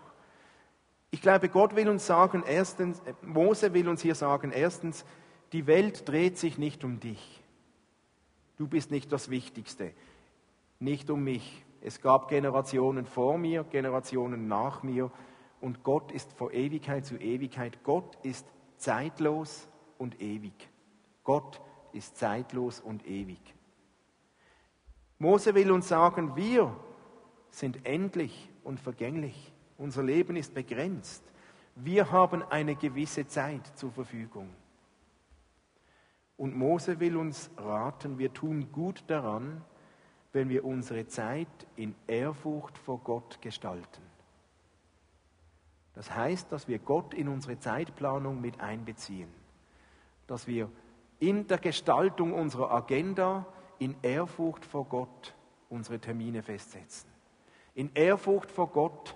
Ich 1.09 1.21
glaube, 1.21 1.49
Gott 1.49 1.75
will 1.75 1.89
uns 1.89 2.07
sagen, 2.07 2.43
erstens, 2.47 3.01
Mose 3.21 3.73
will 3.73 3.89
uns 3.89 4.01
hier 4.01 4.15
sagen, 4.15 4.51
erstens, 4.51 5.03
die 5.51 5.67
Welt 5.67 6.07
dreht 6.07 6.37
sich 6.37 6.57
nicht 6.57 6.83
um 6.83 6.99
dich. 6.99 7.43
Du 8.57 8.67
bist 8.67 8.91
nicht 8.91 9.11
das 9.11 9.29
Wichtigste, 9.29 9.91
nicht 10.79 11.09
um 11.09 11.23
mich. 11.23 11.65
Es 11.81 11.99
gab 11.99 12.29
Generationen 12.29 13.05
vor 13.05 13.37
mir, 13.37 13.63
Generationen 13.65 14.47
nach 14.47 14.83
mir 14.83 15.11
und 15.61 15.83
Gott 15.83 16.11
ist 16.11 16.33
von 16.33 16.51
Ewigkeit 16.51 17.05
zu 17.05 17.17
Ewigkeit. 17.17 17.83
Gott 17.83 18.17
ist 18.23 18.45
zeitlos 18.77 19.69
und 19.97 20.19
ewig. 20.19 20.69
Gott 21.23 21.61
ist 21.93 22.17
zeitlos 22.17 22.79
und 22.79 23.05
ewig. 23.07 23.39
Mose 25.19 25.53
will 25.53 25.71
uns 25.71 25.87
sagen, 25.87 26.35
wir 26.35 26.75
sind 27.51 27.85
endlich 27.85 28.49
und 28.63 28.79
vergänglich. 28.79 29.53
Unser 29.77 30.03
Leben 30.03 30.35
ist 30.35 30.53
begrenzt. 30.53 31.23
Wir 31.75 32.11
haben 32.11 32.43
eine 32.43 32.75
gewisse 32.75 33.27
Zeit 33.27 33.65
zur 33.77 33.91
Verfügung. 33.91 34.49
Und 36.37 36.55
Mose 36.55 36.99
will 36.99 37.17
uns 37.17 37.51
raten, 37.55 38.17
wir 38.17 38.33
tun 38.33 38.71
gut 38.71 39.03
daran, 39.07 39.63
wenn 40.33 40.49
wir 40.49 40.65
unsere 40.65 41.05
Zeit 41.05 41.67
in 41.75 41.93
Ehrfurcht 42.07 42.77
vor 42.79 42.99
Gott 42.99 43.39
gestalten. 43.41 44.10
Das 45.93 46.15
heißt, 46.15 46.51
dass 46.51 46.67
wir 46.67 46.79
Gott 46.79 47.13
in 47.13 47.27
unsere 47.27 47.59
Zeitplanung 47.59 48.39
mit 48.39 48.59
einbeziehen, 48.59 49.29
dass 50.27 50.47
wir 50.47 50.69
in 51.19 51.47
der 51.47 51.57
Gestaltung 51.57 52.33
unserer 52.33 52.71
Agenda 52.71 53.45
in 53.79 53.95
Ehrfurcht 54.01 54.65
vor 54.65 54.85
Gott 54.85 55.35
unsere 55.69 55.99
Termine 55.99 56.43
festsetzen. 56.43 57.09
In 57.73 57.91
Ehrfurcht 57.93 58.51
vor 58.51 58.67
Gott 58.67 59.15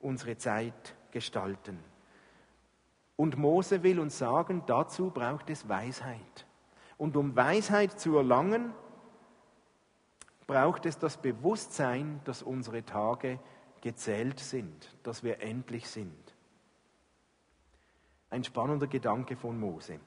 unsere 0.00 0.36
Zeit 0.36 0.94
gestalten. 1.10 1.78
Und 3.16 3.36
Mose 3.36 3.82
will 3.82 4.00
uns 4.00 4.18
sagen, 4.18 4.62
dazu 4.66 5.10
braucht 5.10 5.50
es 5.50 5.68
Weisheit. 5.68 6.46
Und 6.98 7.16
um 7.16 7.36
Weisheit 7.36 7.98
zu 8.00 8.16
erlangen, 8.16 8.72
braucht 10.46 10.86
es 10.86 10.98
das 10.98 11.16
Bewusstsein, 11.16 12.20
dass 12.24 12.42
unsere 12.42 12.84
Tage 12.84 13.38
gezählt 13.82 14.40
sind, 14.40 14.96
dass 15.02 15.22
wir 15.22 15.42
endlich 15.42 15.88
sind. 15.88 16.34
Ein 18.30 18.44
spannender 18.44 18.86
Gedanke 18.86 19.36
von 19.36 19.60
Mose. 19.60 20.00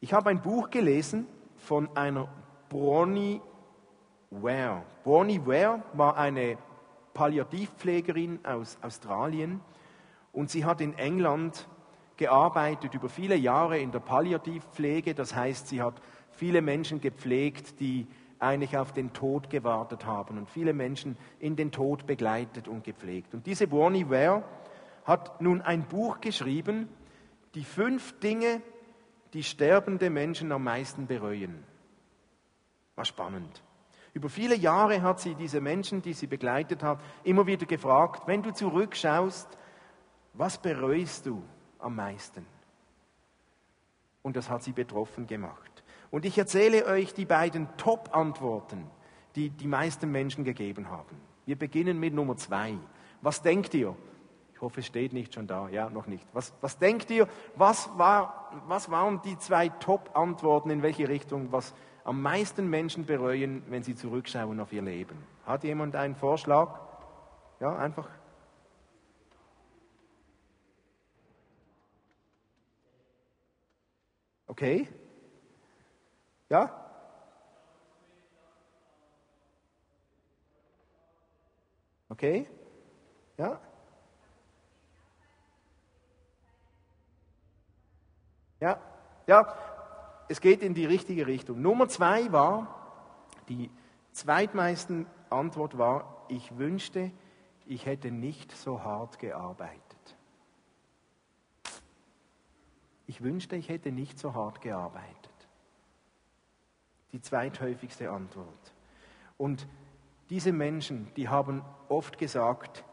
Ich 0.00 0.14
habe 0.14 0.30
ein 0.30 0.40
Buch 0.40 0.70
gelesen 0.70 1.26
von 1.58 1.94
einer 1.94 2.28
Bronnie 2.70 3.42
Ware. 4.30 4.82
Bronnie 5.04 5.44
Ware 5.44 5.82
war 5.92 6.16
eine 6.16 6.56
Palliativpflegerin 7.12 8.44
aus 8.44 8.78
Australien 8.80 9.60
und 10.32 10.50
sie 10.50 10.64
hat 10.64 10.80
in 10.80 10.96
England 10.96 11.68
gearbeitet 12.16 12.94
über 12.94 13.08
viele 13.08 13.36
Jahre 13.36 13.78
in 13.78 13.92
der 13.92 14.00
Palliativpflege. 14.00 15.14
Das 15.14 15.34
heißt, 15.34 15.68
sie 15.68 15.82
hat 15.82 16.00
viele 16.30 16.62
Menschen 16.62 17.00
gepflegt, 17.00 17.78
die 17.80 18.06
eigentlich 18.42 18.76
auf 18.76 18.92
den 18.92 19.12
Tod 19.12 19.50
gewartet 19.50 20.04
haben 20.04 20.38
und 20.38 20.50
viele 20.50 20.72
Menschen 20.72 21.16
in 21.38 21.56
den 21.56 21.70
Tod 21.70 22.06
begleitet 22.06 22.68
und 22.68 22.84
gepflegt. 22.84 23.34
Und 23.34 23.46
diese 23.46 23.68
Bonnie 23.68 24.08
Ware 24.10 24.42
hat 25.04 25.40
nun 25.40 25.62
ein 25.62 25.84
Buch 25.84 26.20
geschrieben, 26.20 26.88
die 27.54 27.64
fünf 27.64 28.18
Dinge, 28.20 28.60
die 29.32 29.42
sterbende 29.42 30.10
Menschen 30.10 30.52
am 30.52 30.64
meisten 30.64 31.06
bereuen. 31.06 31.64
War 32.96 33.04
spannend. 33.04 33.62
Über 34.14 34.28
viele 34.28 34.56
Jahre 34.56 35.02
hat 35.02 35.20
sie 35.20 35.34
diese 35.34 35.60
Menschen, 35.60 36.02
die 36.02 36.12
sie 36.12 36.26
begleitet 36.26 36.82
hat, 36.82 37.00
immer 37.24 37.46
wieder 37.46 37.64
gefragt, 37.64 38.24
wenn 38.26 38.42
du 38.42 38.52
zurückschaust, 38.52 39.48
was 40.34 40.58
bereust 40.58 41.26
du 41.26 41.42
am 41.78 41.96
meisten? 41.96 42.44
Und 44.22 44.36
das 44.36 44.50
hat 44.50 44.62
sie 44.62 44.72
betroffen 44.72 45.26
gemacht. 45.26 45.81
Und 46.12 46.24
ich 46.24 46.38
erzähle 46.38 46.86
euch 46.86 47.12
die 47.12 47.24
beiden 47.24 47.66
Top-Antworten, 47.76 48.88
die 49.34 49.50
die 49.50 49.66
meisten 49.66 50.12
Menschen 50.12 50.44
gegeben 50.44 50.90
haben. 50.90 51.16
Wir 51.44 51.58
beginnen 51.58 51.98
mit 51.98 52.14
Nummer 52.14 52.36
zwei. 52.36 52.74
Was 53.20 53.42
denkt 53.42 53.74
ihr? 53.74 53.96
hoffe, 54.62 54.80
es 54.80 54.86
steht 54.86 55.12
nicht 55.12 55.34
schon 55.34 55.46
da. 55.46 55.68
Ja, 55.68 55.90
noch 55.90 56.06
nicht. 56.06 56.26
Was, 56.32 56.54
was 56.60 56.78
denkt 56.78 57.10
ihr? 57.10 57.28
Was, 57.56 57.90
war, 57.98 58.50
was 58.68 58.90
waren 58.90 59.20
die 59.22 59.36
zwei 59.38 59.68
Top-Antworten? 59.68 60.70
In 60.70 60.82
welche 60.82 61.08
Richtung? 61.08 61.52
Was 61.52 61.74
am 62.04 62.22
meisten 62.22 62.70
Menschen 62.70 63.04
bereuen, 63.04 63.62
wenn 63.68 63.82
sie 63.82 63.94
zurückschauen 63.94 64.60
auf 64.60 64.72
ihr 64.72 64.82
Leben? 64.82 65.18
Hat 65.44 65.64
jemand 65.64 65.96
einen 65.96 66.14
Vorschlag? 66.14 66.78
Ja, 67.60 67.76
einfach. 67.76 68.08
Okay? 74.46 74.88
Ja? 76.52 76.70
Okay? 82.10 82.46
Ja? 83.38 83.58
Ja, 88.60 88.78
ja, 89.26 89.56
es 90.28 90.42
geht 90.42 90.62
in 90.62 90.74
die 90.74 90.84
richtige 90.84 91.26
Richtung. 91.26 91.62
Nummer 91.62 91.88
zwei 91.88 92.30
war, 92.32 92.68
die 93.48 93.70
zweitmeisten 94.12 95.06
Antwort 95.30 95.78
war, 95.78 96.26
ich 96.28 96.58
wünschte, 96.58 97.12
ich 97.64 97.86
hätte 97.86 98.10
nicht 98.10 98.52
so 98.52 98.82
hart 98.82 99.18
gearbeitet. 99.18 99.80
Ich 103.06 103.22
wünschte, 103.22 103.56
ich 103.56 103.70
hätte 103.70 103.90
nicht 103.90 104.18
so 104.18 104.34
hart 104.34 104.60
gearbeitet. 104.60 105.31
Die 107.12 107.20
zweithäufigste 107.20 108.10
Antwort. 108.10 108.74
Und 109.36 109.66
diese 110.30 110.52
Menschen, 110.52 111.12
die 111.16 111.28
haben 111.28 111.62
oft 111.88 112.18
gesagt, 112.18 112.84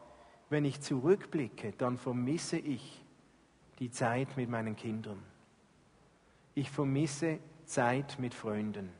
wenn 0.50 0.64
ich 0.64 0.80
zurückblicke, 0.80 1.72
dann 1.72 1.96
vermisse 1.96 2.58
ich 2.58 3.04
die 3.78 3.90
Zeit 3.90 4.36
mit 4.36 4.50
meinen 4.50 4.76
Kindern. 4.76 5.22
Ich 6.54 6.70
vermisse 6.70 7.38
Zeit 7.64 8.18
mit 8.18 8.34
Freunden. 8.34 8.90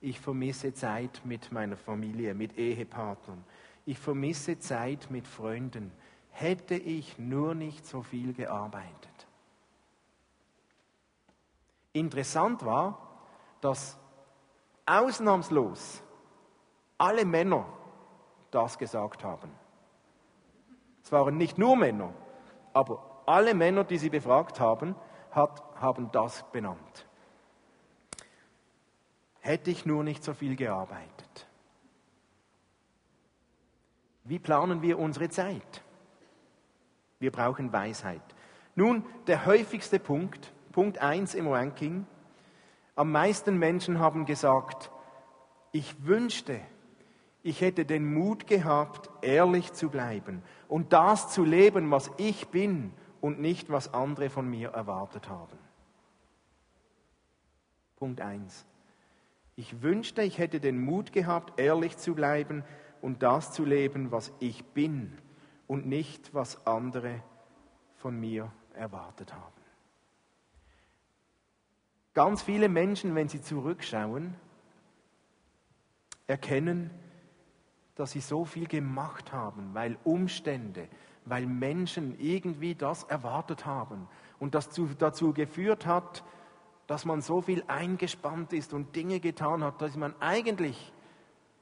Ich 0.00 0.20
vermisse 0.20 0.74
Zeit 0.74 1.20
mit 1.24 1.52
meiner 1.52 1.76
Familie, 1.76 2.34
mit 2.34 2.58
Ehepartnern. 2.58 3.44
Ich 3.84 3.98
vermisse 3.98 4.58
Zeit 4.58 5.10
mit 5.10 5.26
Freunden. 5.28 5.92
Hätte 6.30 6.74
ich 6.74 7.18
nur 7.18 7.54
nicht 7.54 7.86
so 7.86 8.02
viel 8.02 8.32
gearbeitet. 8.32 9.26
Interessant 11.92 12.64
war, 12.64 13.20
dass 13.60 13.98
ausnahmslos 14.86 16.02
alle 16.98 17.24
Männer 17.24 17.66
das 18.50 18.78
gesagt 18.78 19.24
haben. 19.24 19.50
Es 21.02 21.12
waren 21.12 21.36
nicht 21.36 21.58
nur 21.58 21.76
Männer, 21.76 22.12
aber 22.72 23.22
alle 23.26 23.54
Männer, 23.54 23.84
die 23.84 23.98
sie 23.98 24.10
befragt 24.10 24.60
haben, 24.60 24.94
hat, 25.30 25.62
haben 25.76 26.10
das 26.12 26.44
benannt. 26.52 27.06
Hätte 29.40 29.70
ich 29.70 29.84
nur 29.84 30.02
nicht 30.02 30.24
so 30.24 30.32
viel 30.34 30.56
gearbeitet. 30.56 31.46
Wie 34.24 34.38
planen 34.38 34.82
wir 34.82 34.98
unsere 34.98 35.28
Zeit? 35.28 35.82
Wir 37.20 37.30
brauchen 37.30 37.72
Weisheit. 37.72 38.22
Nun, 38.74 39.04
der 39.26 39.46
häufigste 39.46 40.00
Punkt, 40.00 40.52
Punkt 40.72 40.98
1 40.98 41.34
im 41.34 41.48
Ranking, 41.48 42.06
am 42.96 43.12
meisten 43.12 43.58
Menschen 43.58 44.00
haben 44.00 44.24
gesagt, 44.24 44.90
ich 45.70 46.04
wünschte, 46.04 46.60
ich 47.42 47.60
hätte 47.60 47.84
den 47.84 48.12
Mut 48.12 48.46
gehabt, 48.46 49.10
ehrlich 49.22 49.72
zu 49.72 49.90
bleiben 49.90 50.42
und 50.66 50.92
das 50.92 51.30
zu 51.32 51.44
leben, 51.44 51.90
was 51.92 52.10
ich 52.16 52.48
bin 52.48 52.92
und 53.20 53.38
nicht, 53.40 53.70
was 53.70 53.94
andere 53.94 54.30
von 54.30 54.48
mir 54.48 54.70
erwartet 54.70 55.28
haben. 55.28 55.58
Punkt 57.96 58.20
1. 58.20 58.66
Ich 59.54 59.82
wünschte, 59.82 60.22
ich 60.22 60.38
hätte 60.38 60.60
den 60.60 60.78
Mut 60.78 61.12
gehabt, 61.12 61.60
ehrlich 61.60 61.96
zu 61.98 62.14
bleiben 62.14 62.64
und 63.00 63.22
das 63.22 63.52
zu 63.52 63.64
leben, 63.64 64.10
was 64.10 64.32
ich 64.40 64.64
bin 64.64 65.16
und 65.66 65.86
nicht, 65.86 66.34
was 66.34 66.66
andere 66.66 67.22
von 67.94 68.18
mir 68.18 68.50
erwartet 68.74 69.32
haben. 69.32 69.55
Ganz 72.16 72.40
viele 72.40 72.70
Menschen, 72.70 73.14
wenn 73.14 73.28
sie 73.28 73.42
zurückschauen, 73.42 74.36
erkennen, 76.26 76.90
dass 77.94 78.12
sie 78.12 78.20
so 78.20 78.46
viel 78.46 78.66
gemacht 78.66 79.34
haben, 79.34 79.74
weil 79.74 79.98
Umstände, 80.02 80.88
weil 81.26 81.44
Menschen 81.44 82.18
irgendwie 82.18 82.74
das 82.74 83.02
erwartet 83.02 83.66
haben 83.66 84.08
und 84.38 84.54
das 84.54 84.70
dazu 84.98 85.34
geführt 85.34 85.84
hat, 85.84 86.24
dass 86.86 87.04
man 87.04 87.20
so 87.20 87.42
viel 87.42 87.62
eingespannt 87.66 88.54
ist 88.54 88.72
und 88.72 88.96
Dinge 88.96 89.20
getan 89.20 89.62
hat, 89.62 89.82
dass 89.82 89.94
man 89.94 90.14
eigentlich 90.18 90.94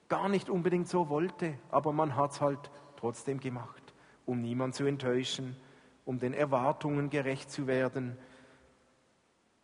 gar 0.08 0.28
nicht 0.28 0.48
unbedingt 0.48 0.86
so 0.86 1.08
wollte, 1.08 1.58
aber 1.72 1.92
man 1.92 2.14
hat 2.14 2.30
es 2.30 2.40
halt 2.40 2.70
trotzdem 2.94 3.40
gemacht, 3.40 3.92
um 4.24 4.40
niemanden 4.40 4.74
zu 4.74 4.84
enttäuschen, 4.84 5.56
um 6.04 6.20
den 6.20 6.32
Erwartungen 6.32 7.10
gerecht 7.10 7.50
zu 7.50 7.66
werden. 7.66 8.16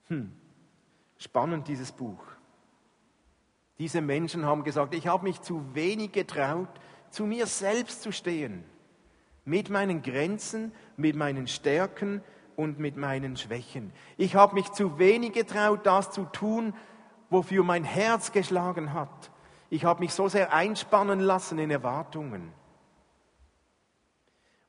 Hm. 0.09 0.33
Spannend 1.21 1.69
dieses 1.69 1.93
Buch. 1.93 2.25
Diese 3.79 4.01
Menschen 4.01 4.47
haben 4.47 4.65
gesagt, 4.65 4.95
ich 4.95 5.07
habe 5.07 5.25
mich 5.25 5.43
zu 5.43 5.75
wenig 5.75 6.13
getraut, 6.13 6.69
zu 7.11 7.27
mir 7.27 7.47
selbst 7.47 8.01
zu 8.03 8.11
stehen, 8.11 8.65
mit 9.45 9.69
meinen 9.69 10.01
Grenzen, 10.01 10.73
mit 10.97 11.17
meinen 11.17 11.47
Stärken 11.47 12.23
und 12.57 12.79
mit 12.79 12.97
meinen 12.97 13.37
Schwächen. 13.37 13.93
Ich 14.17 14.35
habe 14.35 14.55
mich 14.55 14.73
zu 14.73 14.99
wenig 14.99 15.33
getraut, 15.33 15.81
das 15.85 16.11
zu 16.11 16.25
tun, 16.25 16.75
wofür 17.29 17.65
mein 17.65 17.85
Herz 17.85 18.33
geschlagen 18.33 18.95
hat. 18.95 19.31
Ich 19.69 19.85
habe 19.85 20.01
mich 20.01 20.15
so 20.15 20.27
sehr 20.29 20.55
einspannen 20.55 21.21
lassen 21.21 21.59
in 21.59 21.71
Erwartungen. 21.71 22.51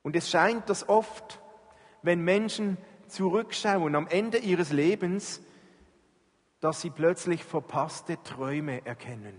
Und 0.03 0.17
es 0.17 0.29
scheint, 0.29 0.69
dass 0.69 0.89
oft, 0.89 1.39
wenn 2.01 2.21
Menschen 2.21 2.77
zurückschauen 3.07 3.95
am 3.95 4.07
Ende 4.07 4.37
ihres 4.37 4.73
Lebens, 4.73 5.41
dass 6.61 6.79
sie 6.79 6.91
plötzlich 6.91 7.43
verpasste 7.43 8.21
Träume 8.21 8.85
erkennen. 8.85 9.35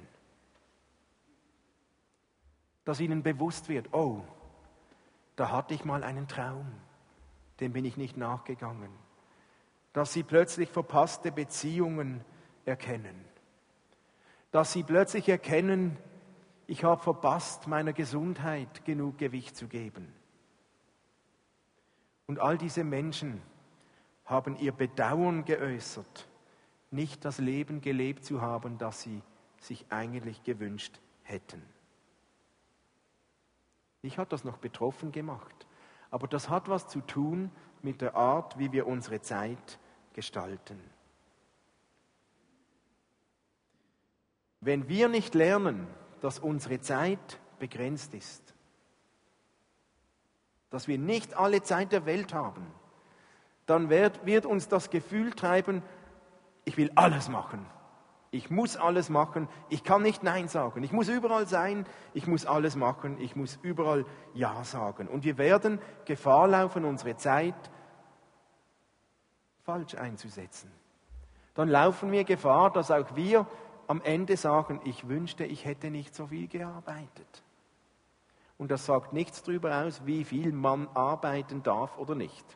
Dass 2.84 2.98
ihnen 2.98 3.22
bewusst 3.22 3.68
wird, 3.68 3.94
oh, 3.94 4.22
da 5.36 5.50
hatte 5.50 5.72
ich 5.72 5.84
mal 5.84 6.02
einen 6.02 6.26
Traum, 6.26 6.66
dem 7.60 7.72
bin 7.72 7.84
ich 7.84 7.96
nicht 7.96 8.16
nachgegangen. 8.16 8.90
Dass 9.92 10.12
sie 10.12 10.24
plötzlich 10.24 10.68
verpasste 10.68 11.30
Beziehungen 11.30 12.24
erkennen. 12.64 13.24
Dass 14.50 14.72
sie 14.72 14.82
plötzlich 14.82 15.28
erkennen, 15.28 15.96
ich 16.66 16.82
habe 16.82 17.00
verpasst, 17.00 17.68
meiner 17.68 17.92
Gesundheit 17.92 18.84
genug 18.84 19.18
Gewicht 19.18 19.56
zu 19.56 19.68
geben. 19.68 20.12
Und 22.26 22.40
all 22.40 22.58
diese 22.58 22.82
Menschen 22.82 23.42
haben 24.24 24.56
ihr 24.56 24.72
Bedauern 24.72 25.44
geäußert 25.44 26.28
nicht 26.92 27.24
das 27.24 27.38
Leben 27.38 27.80
gelebt 27.80 28.24
zu 28.24 28.40
haben, 28.40 28.78
das 28.78 29.02
sie 29.02 29.22
sich 29.58 29.86
eigentlich 29.90 30.42
gewünscht 30.42 31.00
hätten. 31.22 31.62
Mich 34.02 34.18
hat 34.18 34.32
das 34.32 34.44
noch 34.44 34.58
betroffen 34.58 35.12
gemacht, 35.12 35.66
aber 36.10 36.26
das 36.26 36.48
hat 36.48 36.68
was 36.68 36.88
zu 36.88 37.00
tun 37.00 37.50
mit 37.82 38.00
der 38.00 38.16
Art, 38.16 38.58
wie 38.58 38.72
wir 38.72 38.86
unsere 38.86 39.22
Zeit 39.22 39.78
gestalten. 40.12 40.78
Wenn 44.60 44.88
wir 44.88 45.08
nicht 45.08 45.34
lernen, 45.34 45.86
dass 46.20 46.38
unsere 46.38 46.80
Zeit 46.80 47.40
begrenzt 47.58 48.14
ist, 48.14 48.54
dass 50.70 50.88
wir 50.88 50.98
nicht 50.98 51.34
alle 51.34 51.62
Zeit 51.62 51.92
der 51.92 52.06
Welt 52.06 52.32
haben, 52.32 52.66
dann 53.66 53.90
wird, 53.90 54.24
wird 54.26 54.46
uns 54.46 54.68
das 54.68 54.90
Gefühl 54.90 55.32
treiben, 55.32 55.82
ich 56.64 56.76
will 56.76 56.90
alles 56.94 57.28
machen. 57.28 57.66
Ich 58.30 58.50
muss 58.50 58.78
alles 58.78 59.10
machen. 59.10 59.46
Ich 59.68 59.84
kann 59.84 60.02
nicht 60.02 60.22
Nein 60.22 60.48
sagen. 60.48 60.82
Ich 60.82 60.92
muss 60.92 61.08
überall 61.08 61.46
sein. 61.46 61.84
Ich 62.14 62.26
muss 62.26 62.46
alles 62.46 62.76
machen. 62.76 63.20
Ich 63.20 63.36
muss 63.36 63.58
überall 63.62 64.06
Ja 64.32 64.64
sagen. 64.64 65.06
Und 65.06 65.24
wir 65.24 65.36
werden 65.36 65.80
Gefahr 66.06 66.48
laufen, 66.48 66.86
unsere 66.86 67.16
Zeit 67.16 67.70
falsch 69.64 69.94
einzusetzen. 69.94 70.72
Dann 71.54 71.68
laufen 71.68 72.10
wir 72.10 72.24
Gefahr, 72.24 72.72
dass 72.72 72.90
auch 72.90 73.14
wir 73.14 73.46
am 73.86 74.00
Ende 74.00 74.38
sagen, 74.38 74.80
ich 74.84 75.06
wünschte, 75.08 75.44
ich 75.44 75.66
hätte 75.66 75.90
nicht 75.90 76.14
so 76.14 76.28
viel 76.28 76.48
gearbeitet. 76.48 77.42
Und 78.56 78.70
das 78.70 78.86
sagt 78.86 79.12
nichts 79.12 79.42
darüber 79.42 79.84
aus, 79.84 80.06
wie 80.06 80.24
viel 80.24 80.52
man 80.52 80.88
arbeiten 80.94 81.62
darf 81.62 81.98
oder 81.98 82.14
nicht. 82.14 82.46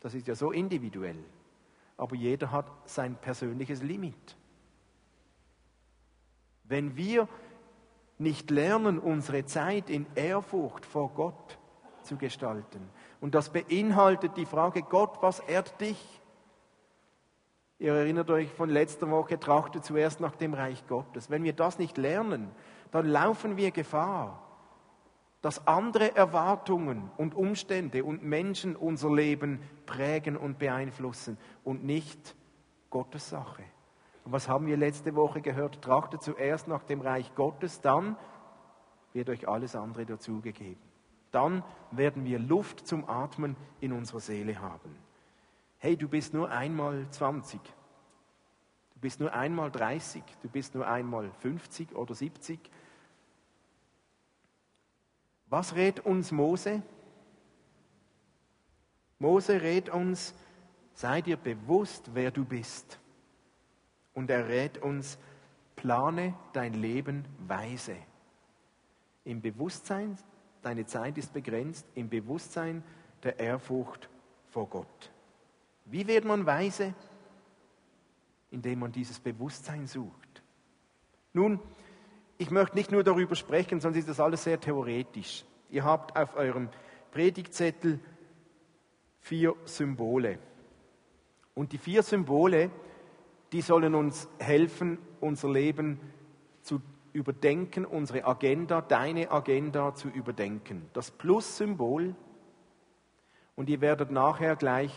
Das 0.00 0.14
ist 0.14 0.26
ja 0.26 0.34
so 0.34 0.52
individuell 0.52 1.22
aber 1.96 2.14
jeder 2.14 2.50
hat 2.52 2.70
sein 2.84 3.16
persönliches 3.16 3.82
Limit. 3.82 4.36
Wenn 6.64 6.96
wir 6.96 7.28
nicht 8.18 8.50
lernen, 8.50 8.98
unsere 8.98 9.44
Zeit 9.44 9.90
in 9.90 10.06
Ehrfurcht 10.14 10.84
vor 10.84 11.10
Gott 11.10 11.58
zu 12.02 12.16
gestalten, 12.16 12.88
und 13.20 13.34
das 13.34 13.50
beinhaltet 13.50 14.36
die 14.36 14.46
Frage, 14.46 14.82
Gott, 14.82 15.18
was 15.20 15.40
ehrt 15.40 15.80
dich? 15.80 16.20
Ihr 17.78 17.92
erinnert 17.92 18.30
euch 18.30 18.50
von 18.50 18.70
letzter 18.70 19.10
Woche, 19.10 19.38
trachte 19.38 19.82
zuerst 19.82 20.20
nach 20.20 20.34
dem 20.34 20.54
Reich 20.54 20.86
Gottes. 20.86 21.28
Wenn 21.28 21.44
wir 21.44 21.52
das 21.52 21.78
nicht 21.78 21.98
lernen, 21.98 22.50
dann 22.90 23.06
laufen 23.06 23.56
wir 23.56 23.70
Gefahr, 23.70 24.45
dass 25.46 25.64
andere 25.68 26.16
Erwartungen 26.16 27.08
und 27.16 27.36
Umstände 27.36 28.02
und 28.02 28.24
Menschen 28.24 28.74
unser 28.74 29.14
Leben 29.14 29.60
prägen 29.86 30.36
und 30.36 30.58
beeinflussen 30.58 31.38
und 31.62 31.84
nicht 31.84 32.34
Gottes 32.90 33.28
Sache. 33.28 33.62
Und 34.24 34.32
was 34.32 34.48
haben 34.48 34.66
wir 34.66 34.76
letzte 34.76 35.14
Woche 35.14 35.40
gehört? 35.40 35.80
Trachtet 35.82 36.20
zuerst 36.24 36.66
nach 36.66 36.82
dem 36.82 37.00
Reich 37.00 37.32
Gottes, 37.36 37.80
dann 37.80 38.16
wird 39.12 39.28
euch 39.28 39.46
alles 39.46 39.76
andere 39.76 40.04
dazugegeben. 40.04 40.82
Dann 41.30 41.62
werden 41.92 42.24
wir 42.24 42.40
Luft 42.40 42.84
zum 42.84 43.08
Atmen 43.08 43.54
in 43.78 43.92
unserer 43.92 44.18
Seele 44.18 44.60
haben. 44.60 44.96
Hey, 45.78 45.96
du 45.96 46.08
bist 46.08 46.34
nur 46.34 46.50
einmal 46.50 47.06
20. 47.08 47.60
Du 47.62 49.00
bist 49.00 49.20
nur 49.20 49.32
einmal 49.32 49.70
30. 49.70 50.24
Du 50.42 50.48
bist 50.48 50.74
nur 50.74 50.88
einmal 50.88 51.30
50 51.38 51.94
oder 51.94 52.16
70. 52.16 52.58
Was 55.56 55.74
rät 55.74 56.00
uns 56.00 56.32
Mose? 56.32 56.82
Mose 59.18 59.62
rät 59.62 59.88
uns, 59.88 60.34
sei 60.92 61.22
dir 61.22 61.38
bewusst, 61.38 62.10
wer 62.12 62.30
du 62.30 62.44
bist. 62.44 62.98
Und 64.12 64.28
er 64.28 64.48
rät 64.48 64.76
uns, 64.76 65.16
plane 65.74 66.34
dein 66.52 66.74
Leben 66.74 67.24
weise. 67.38 67.96
Im 69.24 69.40
Bewusstsein, 69.40 70.18
deine 70.60 70.84
Zeit 70.84 71.16
ist 71.16 71.32
begrenzt, 71.32 71.86
im 71.94 72.10
Bewusstsein 72.10 72.84
der 73.22 73.38
Ehrfurcht 73.40 74.10
vor 74.50 74.68
Gott. 74.68 75.10
Wie 75.86 76.06
wird 76.06 76.26
man 76.26 76.44
weise? 76.44 76.92
Indem 78.50 78.80
man 78.80 78.92
dieses 78.92 79.18
Bewusstsein 79.18 79.86
sucht. 79.86 80.42
Nun, 81.32 81.58
ich 82.38 82.50
möchte 82.50 82.76
nicht 82.76 82.92
nur 82.92 83.02
darüber 83.02 83.34
sprechen, 83.34 83.80
sonst 83.80 83.96
ist 83.96 84.08
das 84.08 84.20
alles 84.20 84.44
sehr 84.44 84.60
theoretisch. 84.60 85.44
Ihr 85.70 85.84
habt 85.84 86.16
auf 86.16 86.36
eurem 86.36 86.68
Predigtzettel 87.10 87.98
vier 89.20 89.54
Symbole. 89.64 90.38
Und 91.54 91.72
die 91.72 91.78
vier 91.78 92.02
Symbole, 92.02 92.70
die 93.52 93.62
sollen 93.62 93.94
uns 93.94 94.28
helfen, 94.38 94.98
unser 95.20 95.50
Leben 95.50 95.98
zu 96.62 96.80
überdenken, 97.12 97.86
unsere 97.86 98.24
Agenda, 98.26 98.82
deine 98.82 99.30
Agenda 99.30 99.94
zu 99.94 100.08
überdenken. 100.08 100.88
Das 100.92 101.10
Plus-Symbol, 101.10 102.14
und 103.54 103.70
ihr 103.70 103.80
werdet 103.80 104.10
nachher 104.10 104.54
gleich 104.54 104.92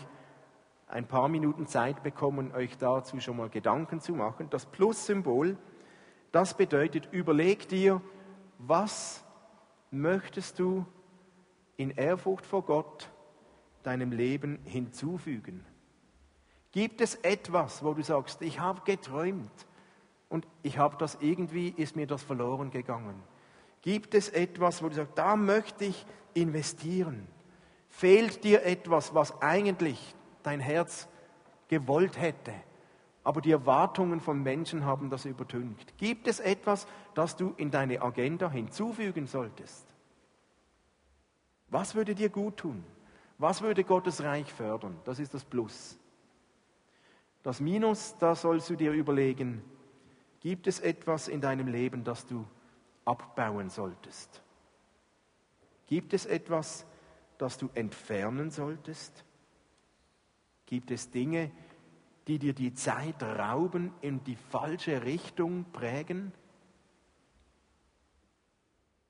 ein 0.88 1.08
paar 1.08 1.30
Minuten 1.30 1.66
Zeit 1.68 2.04
bekommen, 2.04 2.52
euch 2.54 2.78
dazu 2.78 3.20
schon 3.20 3.38
mal 3.38 3.50
Gedanken 3.50 4.02
zu 4.02 4.14
machen. 4.14 4.50
Das 4.50 4.66
Plus-Symbol, 4.66 5.58
das 6.32 6.56
bedeutet, 6.56 7.10
überleg 7.12 7.68
dir, 7.68 8.02
was 8.58 9.24
möchtest 9.92 10.60
du 10.60 10.86
in 11.78 11.92
Ehrfurcht 11.92 12.46
vor 12.46 12.64
Gott 12.64 13.10
deinem 13.84 14.12
Leben 14.12 14.60
hinzufügen? 14.66 15.66
Gibt 16.72 17.02
es 17.02 17.16
etwas, 17.16 17.84
wo 17.84 17.94
du 17.94 18.04
sagst, 18.04 18.42
ich 18.42 18.60
habe 18.60 18.82
geträumt 18.86 19.68
und 20.28 20.46
ich 20.62 20.78
habe 20.78 20.98
das 20.98 21.18
irgendwie, 21.20 21.70
ist 21.70 21.96
mir 21.96 22.06
das 22.06 22.22
verloren 22.22 22.70
gegangen? 22.70 23.24
Gibt 23.82 24.14
es 24.14 24.30
etwas, 24.30 24.84
wo 24.84 24.90
du 24.90 24.96
sagst, 24.96 25.18
da 25.18 25.36
möchte 25.36 25.86
ich 25.86 26.06
investieren? 26.34 27.28
Fehlt 27.88 28.44
dir 28.44 28.64
etwas, 28.66 29.16
was 29.16 29.42
eigentlich 29.42 30.14
dein 30.44 30.60
Herz 30.60 31.08
gewollt 31.70 32.20
hätte, 32.20 32.54
aber 33.24 33.42
die 33.42 33.52
Erwartungen 33.52 34.22
von 34.22 34.42
Menschen 34.42 34.86
haben 34.86 35.10
das 35.10 35.26
übertüncht? 35.26 35.98
Gibt 35.98 36.28
es 36.28 36.40
etwas, 36.40 36.88
das 37.14 37.36
du 37.36 37.54
in 37.58 37.72
deine 37.72 38.02
Agenda 38.02 38.50
hinzufügen 38.50 39.28
solltest? 39.28 39.86
Was 41.68 41.96
würde 41.96 42.16
dir 42.16 42.30
gut 42.30 42.58
tun? 42.58 42.84
Was 43.38 43.62
würde 43.62 43.84
Gottes 43.84 44.24
Reich 44.24 44.52
fördern? 44.52 44.98
Das 45.06 45.20
ist 45.20 45.34
das 45.34 45.46
Plus. 45.46 45.98
Das 47.44 47.60
Minus, 47.60 48.16
da 48.20 48.36
sollst 48.36 48.70
du 48.70 48.76
dir 48.76 48.92
überlegen, 48.92 49.64
gibt 50.42 50.68
es 50.68 50.80
etwas 50.80 51.28
in 51.28 51.40
deinem 51.40 51.68
Leben, 51.68 52.04
das 52.04 52.26
du 52.26 52.46
abbauen 53.06 53.70
solltest? 53.70 54.42
Gibt 55.88 56.14
es 56.14 56.26
etwas, 56.26 56.86
das 57.38 57.58
du 57.58 57.70
entfernen 57.74 58.52
solltest? 58.52 59.24
Gibt 60.66 60.92
es 60.92 61.10
Dinge, 61.10 61.50
die 61.50 61.69
dir 62.38 62.54
die 62.54 62.74
Zeit 62.74 63.24
rauben, 63.24 63.92
in 64.02 64.24
die 64.24 64.36
falsche 64.36 65.04
Richtung 65.04 65.66
prägen? 65.72 66.32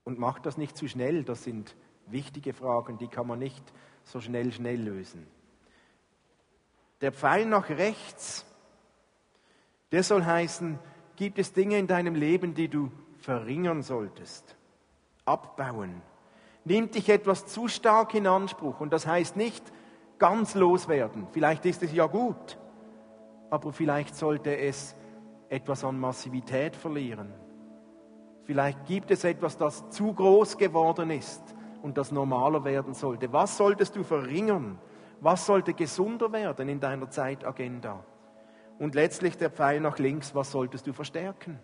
Und 0.04 0.18
mach 0.18 0.40
das 0.40 0.58
nicht 0.58 0.78
zu 0.78 0.88
schnell, 0.88 1.24
das 1.24 1.44
sind 1.44 1.76
wichtige 2.08 2.54
Fragen, 2.54 2.98
die 2.98 3.08
kann 3.08 3.28
man 3.28 3.40
nicht 3.40 3.64
so 4.04 4.22
schnell, 4.22 4.52
schnell 4.52 4.82
lösen. 4.82 5.28
Der 7.02 7.12
Pfeil 7.12 7.46
nach 7.46 7.70
rechts, 7.70 8.46
der 9.92 10.04
soll 10.04 10.26
heißen, 10.26 10.80
gibt 11.16 11.40
es 11.40 11.54
Dinge 11.54 11.78
in 11.78 11.88
deinem 11.88 12.16
Leben, 12.16 12.54
die 12.54 12.68
du 12.68 12.92
verringern 13.18 13.84
solltest, 13.84 14.56
abbauen. 15.26 16.02
Nimmt 16.66 16.96
dich 16.96 17.10
etwas 17.10 17.46
zu 17.46 17.68
stark 17.68 18.14
in 18.14 18.28
Anspruch 18.28 18.80
und 18.80 18.92
das 18.92 19.08
heißt 19.08 19.36
nicht 19.36 19.64
ganz 20.18 20.56
loswerden. 20.56 21.28
Vielleicht 21.32 21.66
ist 21.66 21.84
es 21.84 21.94
ja 21.94 22.06
gut, 22.06 22.58
aber 23.50 23.72
vielleicht 23.72 24.16
sollte 24.16 24.58
es 24.58 24.96
etwas 25.50 25.84
an 25.84 26.00
Massivität 26.00 26.76
verlieren. 26.76 27.34
Vielleicht 28.44 28.86
gibt 28.86 29.12
es 29.12 29.24
etwas, 29.24 29.58
das 29.58 29.90
zu 29.90 30.14
groß 30.14 30.58
geworden 30.58 31.12
ist 31.12 31.56
und 31.82 31.98
das 31.98 32.12
normaler 32.12 32.64
werden 32.64 32.94
sollte. 32.94 33.32
Was 33.32 33.58
solltest 33.58 33.96
du 33.96 34.04
verringern? 34.04 34.80
Was 35.22 35.46
sollte 35.46 35.74
gesunder 35.74 36.32
werden 36.32 36.70
in 36.70 36.80
deiner 36.80 37.10
Zeitagenda? 37.10 38.04
Und 38.80 38.96
letztlich 38.96 39.38
der 39.38 39.50
Pfeil 39.50 39.82
nach 39.82 40.00
links, 40.00 40.34
was 40.34 40.52
solltest 40.52 40.88
du 40.88 40.94
verstärken? 40.94 41.60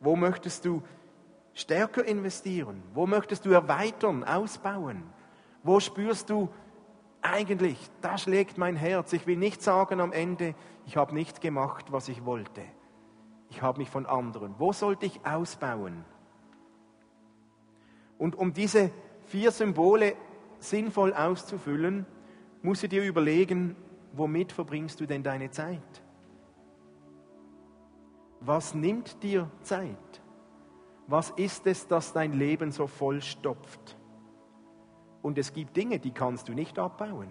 Wo 0.00 0.14
möchtest 0.14 0.64
du 0.64 0.82
stärker 1.54 2.04
investieren? 2.04 2.82
Wo 2.92 3.06
möchtest 3.06 3.46
du 3.46 3.50
erweitern, 3.50 4.22
ausbauen? 4.22 5.02
Wo 5.62 5.80
spürst 5.80 6.28
du 6.28 6.48
eigentlich, 7.22 7.78
da 8.00 8.18
schlägt 8.18 8.58
mein 8.58 8.76
Herz. 8.76 9.12
Ich 9.12 9.26
will 9.26 9.36
nicht 9.36 9.62
sagen 9.62 10.00
am 10.00 10.12
Ende, 10.12 10.54
ich 10.86 10.96
habe 10.96 11.14
nicht 11.14 11.40
gemacht, 11.40 11.92
was 11.92 12.08
ich 12.08 12.24
wollte. 12.24 12.62
Ich 13.50 13.62
habe 13.62 13.78
mich 13.78 13.90
von 13.90 14.06
anderen. 14.06 14.54
Wo 14.58 14.72
sollte 14.72 15.06
ich 15.06 15.24
ausbauen? 15.24 16.04
Und 18.18 18.36
um 18.36 18.52
diese 18.52 18.90
vier 19.26 19.50
Symbole 19.50 20.14
sinnvoll 20.58 21.12
auszufüllen, 21.12 22.06
musst 22.62 22.82
du 22.82 22.88
dir 22.88 23.04
überlegen, 23.04 23.76
womit 24.12 24.52
verbringst 24.52 25.00
du 25.00 25.06
denn 25.06 25.22
deine 25.22 25.50
Zeit? 25.50 26.02
Was 28.40 28.74
nimmt 28.74 29.22
dir 29.22 29.50
Zeit? 29.62 30.22
Was 31.06 31.30
ist 31.30 31.66
es, 31.66 31.86
das 31.86 32.12
dein 32.12 32.32
Leben 32.32 32.72
so 32.72 32.86
vollstopft? 32.86 33.98
Und 35.20 35.38
es 35.38 35.52
gibt 35.52 35.76
Dinge, 35.76 35.98
die 35.98 36.12
kannst 36.12 36.48
du 36.48 36.52
nicht 36.52 36.78
abbauen 36.78 37.28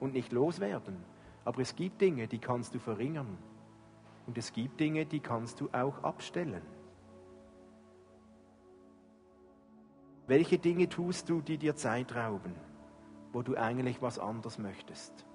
und 0.00 0.14
nicht 0.14 0.32
loswerden. 0.32 1.04
Aber 1.48 1.62
es 1.62 1.74
gibt 1.74 2.02
Dinge, 2.02 2.28
die 2.28 2.38
kannst 2.38 2.74
du 2.74 2.78
verringern. 2.78 3.38
Und 4.26 4.36
es 4.36 4.52
gibt 4.52 4.78
Dinge, 4.78 5.06
die 5.06 5.20
kannst 5.20 5.60
du 5.60 5.70
auch 5.72 6.02
abstellen. 6.02 6.62
Welche 10.26 10.58
Dinge 10.58 10.90
tust 10.90 11.30
du, 11.30 11.40
die 11.40 11.56
dir 11.56 11.74
Zeit 11.74 12.14
rauben? 12.14 12.54
wo 13.32 13.42
du 13.42 13.56
eigentlich 13.56 14.00
was 14.02 14.18
anderes 14.18 14.58
möchtest. 14.58 15.26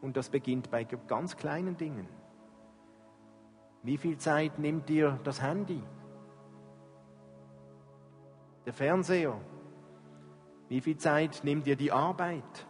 Und 0.00 0.16
das 0.16 0.30
beginnt 0.30 0.70
bei 0.70 0.84
ganz 0.84 1.36
kleinen 1.36 1.76
Dingen. 1.76 2.08
Wie 3.82 3.96
viel 3.96 4.16
Zeit 4.18 4.58
nimmt 4.58 4.88
dir 4.88 5.18
das 5.24 5.42
Handy? 5.42 5.82
Der 8.64 8.72
Fernseher? 8.72 9.40
Wie 10.68 10.80
viel 10.80 10.96
Zeit 10.96 11.42
nimmt 11.44 11.66
dir 11.66 11.76
die 11.76 11.92
Arbeit? 11.92 12.66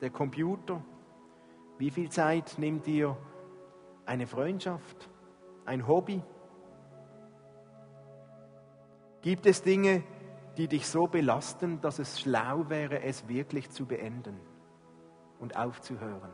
Der 0.00 0.10
Computer? 0.10 0.84
Wie 1.78 1.90
viel 1.90 2.10
Zeit 2.10 2.58
nimmt 2.58 2.86
dir 2.86 3.16
eine 4.06 4.26
Freundschaft? 4.26 5.10
Ein 5.64 5.86
Hobby? 5.86 6.22
Gibt 9.20 9.46
es 9.46 9.62
Dinge, 9.62 10.02
die 10.56 10.68
dich 10.68 10.86
so 10.86 11.06
belasten, 11.06 11.80
dass 11.80 11.98
es 11.98 12.20
schlau 12.20 12.68
wäre, 12.68 13.02
es 13.02 13.28
wirklich 13.28 13.70
zu 13.70 13.86
beenden 13.86 14.38
und 15.38 15.56
aufzuhören. 15.56 16.30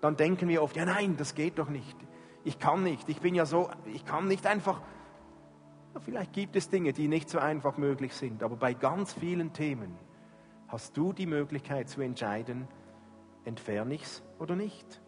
Dann 0.00 0.16
denken 0.16 0.48
wir 0.48 0.62
oft, 0.62 0.76
ja 0.76 0.84
nein, 0.84 1.16
das 1.16 1.34
geht 1.34 1.58
doch 1.58 1.68
nicht. 1.68 1.96
Ich 2.44 2.58
kann 2.58 2.82
nicht, 2.82 3.08
ich 3.08 3.20
bin 3.20 3.34
ja 3.34 3.46
so, 3.46 3.70
ich 3.86 4.04
kann 4.04 4.26
nicht 4.26 4.46
einfach. 4.46 4.80
Vielleicht 6.00 6.32
gibt 6.32 6.56
es 6.56 6.68
Dinge, 6.68 6.92
die 6.92 7.06
nicht 7.06 7.28
so 7.28 7.38
einfach 7.38 7.76
möglich 7.76 8.14
sind, 8.14 8.42
aber 8.42 8.56
bei 8.56 8.74
ganz 8.74 9.12
vielen 9.12 9.52
Themen 9.52 9.96
hast 10.68 10.96
du 10.96 11.12
die 11.12 11.26
Möglichkeit 11.26 11.88
zu 11.88 12.00
entscheiden, 12.00 12.66
entferne 13.44 13.94
ich 13.94 14.02
es 14.02 14.22
oder 14.42 14.56
nicht. 14.56 15.00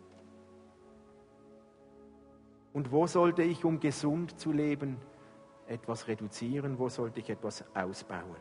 Und 2.73 2.91
wo 2.91 3.07
sollte 3.07 3.43
ich, 3.43 3.65
um 3.65 3.81
gesund 3.81 4.39
zu 4.39 4.53
leben, 4.53 4.97
etwas 5.67 6.09
reduzieren, 6.09 6.79
wo 6.79 6.89
sollte 6.89 7.21
ich 7.21 7.31
etwas 7.31 7.65
ausbauen. 7.75 8.37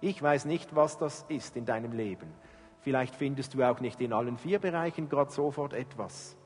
Ich 0.00 0.22
weiß 0.22 0.44
nicht, 0.44 0.74
was 0.74 0.98
das 0.98 1.24
ist 1.28 1.56
in 1.56 1.64
deinem 1.64 1.92
Leben. 1.92 2.32
Vielleicht 2.80 3.14
findest 3.14 3.54
du 3.54 3.62
auch 3.62 3.80
nicht 3.80 4.00
in 4.00 4.12
allen 4.12 4.36
vier 4.36 4.58
Bereichen 4.58 5.08
gerade 5.08 5.30
sofort 5.30 5.72
etwas. 5.72 6.36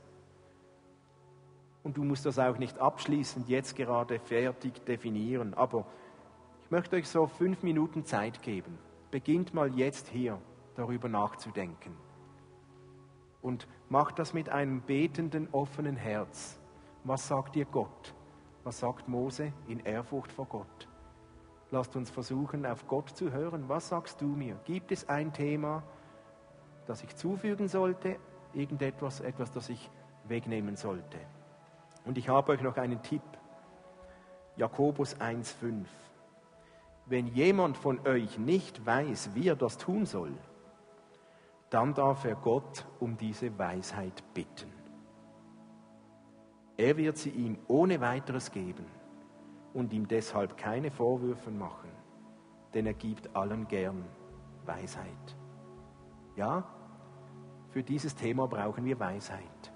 Und 1.82 1.96
du 1.96 2.04
musst 2.04 2.26
das 2.26 2.38
auch 2.38 2.58
nicht 2.58 2.78
abschließend 2.78 3.48
jetzt 3.48 3.74
gerade 3.74 4.20
fertig 4.20 4.84
definieren. 4.84 5.54
Aber 5.54 5.86
ich 6.62 6.70
möchte 6.70 6.96
euch 6.96 7.08
so 7.08 7.26
fünf 7.26 7.62
Minuten 7.62 8.04
Zeit 8.04 8.42
geben. 8.42 8.78
Beginnt 9.10 9.54
mal 9.54 9.74
jetzt 9.74 10.08
hier 10.08 10.40
darüber 10.76 11.08
nachzudenken. 11.08 11.96
Und 13.40 13.68
macht 13.88 14.18
das 14.18 14.34
mit 14.34 14.48
einem 14.48 14.82
betenden, 14.82 15.48
offenen 15.52 15.96
Herz. 15.96 16.58
Was 17.04 17.28
sagt 17.28 17.54
dir 17.54 17.64
Gott? 17.64 18.14
Was 18.64 18.80
sagt 18.80 19.08
Mose 19.08 19.52
in 19.66 19.80
Ehrfurcht 19.80 20.32
vor 20.32 20.46
Gott? 20.46 20.88
Lasst 21.70 21.96
uns 21.96 22.10
versuchen, 22.10 22.64
auf 22.64 22.86
Gott 22.86 23.10
zu 23.10 23.30
hören. 23.30 23.68
Was 23.68 23.88
sagst 23.88 24.20
du 24.20 24.26
mir? 24.26 24.58
Gibt 24.64 24.90
es 24.90 25.08
ein 25.08 25.32
Thema, 25.32 25.82
das 26.86 27.02
ich 27.02 27.14
zufügen 27.14 27.68
sollte? 27.68 28.16
Irgendetwas, 28.54 29.20
etwas, 29.20 29.52
das 29.52 29.68
ich 29.68 29.90
wegnehmen 30.24 30.76
sollte? 30.76 31.18
Und 32.04 32.16
ich 32.16 32.28
habe 32.28 32.52
euch 32.52 32.62
noch 32.62 32.76
einen 32.76 33.02
Tipp. 33.02 33.22
Jakobus 34.56 35.16
1,5. 35.16 35.84
Wenn 37.06 37.26
jemand 37.28 37.76
von 37.76 38.06
euch 38.06 38.38
nicht 38.38 38.84
weiß, 38.84 39.30
wie 39.34 39.48
er 39.48 39.56
das 39.56 39.78
tun 39.78 40.04
soll, 40.04 40.32
dann 41.70 41.94
darf 41.94 42.24
er 42.24 42.34
Gott 42.34 42.86
um 42.98 43.16
diese 43.16 43.56
Weisheit 43.58 44.22
bitten. 44.34 44.72
Er 46.76 46.96
wird 46.96 47.18
sie 47.18 47.30
ihm 47.30 47.58
ohne 47.66 48.00
weiteres 48.00 48.50
geben 48.50 48.86
und 49.74 49.92
ihm 49.92 50.06
deshalb 50.06 50.56
keine 50.56 50.90
Vorwürfe 50.90 51.50
machen, 51.50 51.90
denn 52.72 52.86
er 52.86 52.94
gibt 52.94 53.34
allen 53.34 53.66
gern 53.68 54.04
Weisheit. 54.64 55.36
Ja, 56.36 56.64
für 57.70 57.82
dieses 57.82 58.14
Thema 58.14 58.46
brauchen 58.46 58.84
wir 58.84 58.98
Weisheit. 58.98 59.72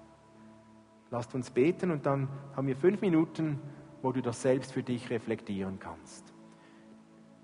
Lasst 1.11 1.35
uns 1.35 1.51
beten 1.51 1.91
und 1.91 2.05
dann 2.05 2.27
haben 2.55 2.67
wir 2.67 2.75
fünf 2.75 3.01
Minuten, 3.01 3.59
wo 4.01 4.11
du 4.11 4.21
das 4.21 4.41
selbst 4.41 4.71
für 4.71 4.81
dich 4.81 5.09
reflektieren 5.09 5.79
kannst. 5.79 6.33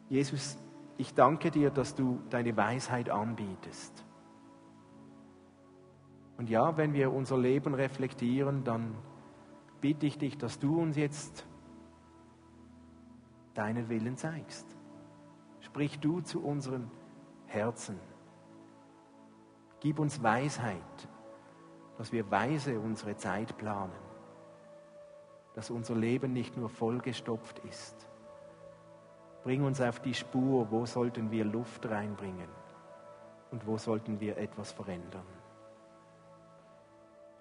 Jesus, 0.09 0.57
ich 0.97 1.13
danke 1.13 1.51
dir, 1.51 1.69
dass 1.69 1.93
du 1.95 2.19
deine 2.29 2.57
Weisheit 2.57 3.09
anbietest. 3.09 4.03
Und 6.39 6.49
ja, 6.49 6.77
wenn 6.77 6.93
wir 6.93 7.11
unser 7.11 7.37
Leben 7.37 7.73
reflektieren, 7.73 8.63
dann 8.63 8.95
bitte 9.81 10.05
ich 10.05 10.17
dich, 10.17 10.37
dass 10.37 10.57
du 10.57 10.79
uns 10.79 10.95
jetzt 10.95 11.45
deinen 13.55 13.89
Willen 13.89 14.15
zeigst. 14.15 14.65
Sprich 15.59 15.99
du 15.99 16.21
zu 16.21 16.41
unseren 16.41 16.89
Herzen. 17.45 17.99
Gib 19.81 19.99
uns 19.99 20.23
Weisheit, 20.23 21.09
dass 21.97 22.13
wir 22.13 22.31
weise 22.31 22.79
unsere 22.79 23.17
Zeit 23.17 23.57
planen, 23.57 23.91
dass 25.55 25.69
unser 25.69 25.95
Leben 25.95 26.31
nicht 26.31 26.55
nur 26.55 26.69
vollgestopft 26.69 27.59
ist. 27.67 28.07
Bring 29.43 29.65
uns 29.65 29.81
auf 29.81 29.99
die 29.99 30.13
Spur, 30.13 30.71
wo 30.71 30.85
sollten 30.85 31.31
wir 31.31 31.43
Luft 31.43 31.85
reinbringen 31.89 32.47
und 33.51 33.67
wo 33.67 33.77
sollten 33.77 34.21
wir 34.21 34.37
etwas 34.37 34.71
verändern. 34.71 35.38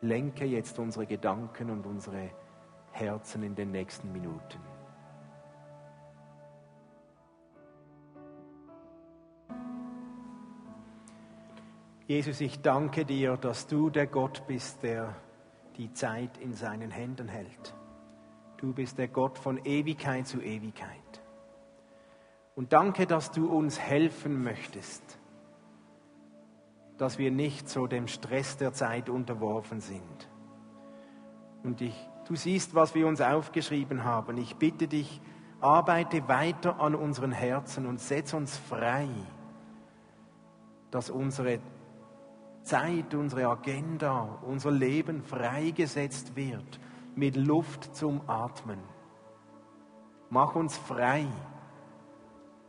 Lenke 0.01 0.45
jetzt 0.45 0.79
unsere 0.79 1.07
Gedanken 1.07 1.71
und 1.71 1.87
unsere 1.87 2.31
Herzen 2.93 3.43
in 3.43 3.55
den 3.55 3.71
nächsten 3.71 4.13
Minuten. 4.13 4.61
Jesus, 12.07 12.41
ich 12.41 12.63
danke 12.63 13.05
dir, 13.05 13.37
dass 13.37 13.67
du 13.67 13.91
der 13.91 14.07
Gott 14.07 14.47
bist, 14.47 14.83
der 14.83 15.15
die 15.77 15.93
Zeit 15.93 16.39
in 16.39 16.55
seinen 16.55 16.91
Händen 16.91 17.29
hält. 17.29 17.75
Du 18.57 18.73
bist 18.73 18.99
der 18.99 19.09
Gott 19.09 19.39
von 19.39 19.65
Ewigkeit 19.65 20.27
zu 20.27 20.41
Ewigkeit. 20.41 21.23
Und 22.57 22.73
danke, 22.73 23.07
dass 23.07 23.31
du 23.31 23.49
uns 23.49 23.79
helfen 23.79 24.43
möchtest, 24.43 25.19
dass 26.99 27.19
wir 27.19 27.31
nicht 27.31 27.69
so 27.69 27.87
dem 27.87 28.09
Stress 28.09 28.57
der 28.57 28.73
Zeit 28.73 29.09
unterworfen 29.09 29.81
sind. 29.81 30.29
Und 31.63 31.81
ich, 31.81 31.95
du 32.27 32.35
siehst, 32.35 32.75
was 32.75 32.95
wir 32.95 33.07
uns 33.07 33.21
aufgeschrieben 33.21 34.05
haben. 34.05 34.37
Ich 34.37 34.57
bitte 34.57 34.89
dich, 34.89 35.21
arbeite 35.61 36.29
weiter 36.29 36.81
an 36.81 36.95
unseren 36.95 37.33
Herzen 37.33 37.87
und 37.87 38.01
setz 38.01 38.35
uns 38.35 38.57
frei, 38.57 39.09
dass 40.91 41.09
unsere 41.09 41.61
Zeit, 42.63 43.15
unsere 43.15 43.47
Agenda, 43.49 44.39
unser 44.43 44.71
Leben 44.71 45.23
freigesetzt 45.23 46.37
wird 46.37 46.81
mit 47.15 47.37
Luft 47.37 47.97
zum 47.97 48.21
Atmen. 48.29 48.79
Mach 50.31 50.55
uns 50.55 50.77
frei, 50.77 51.27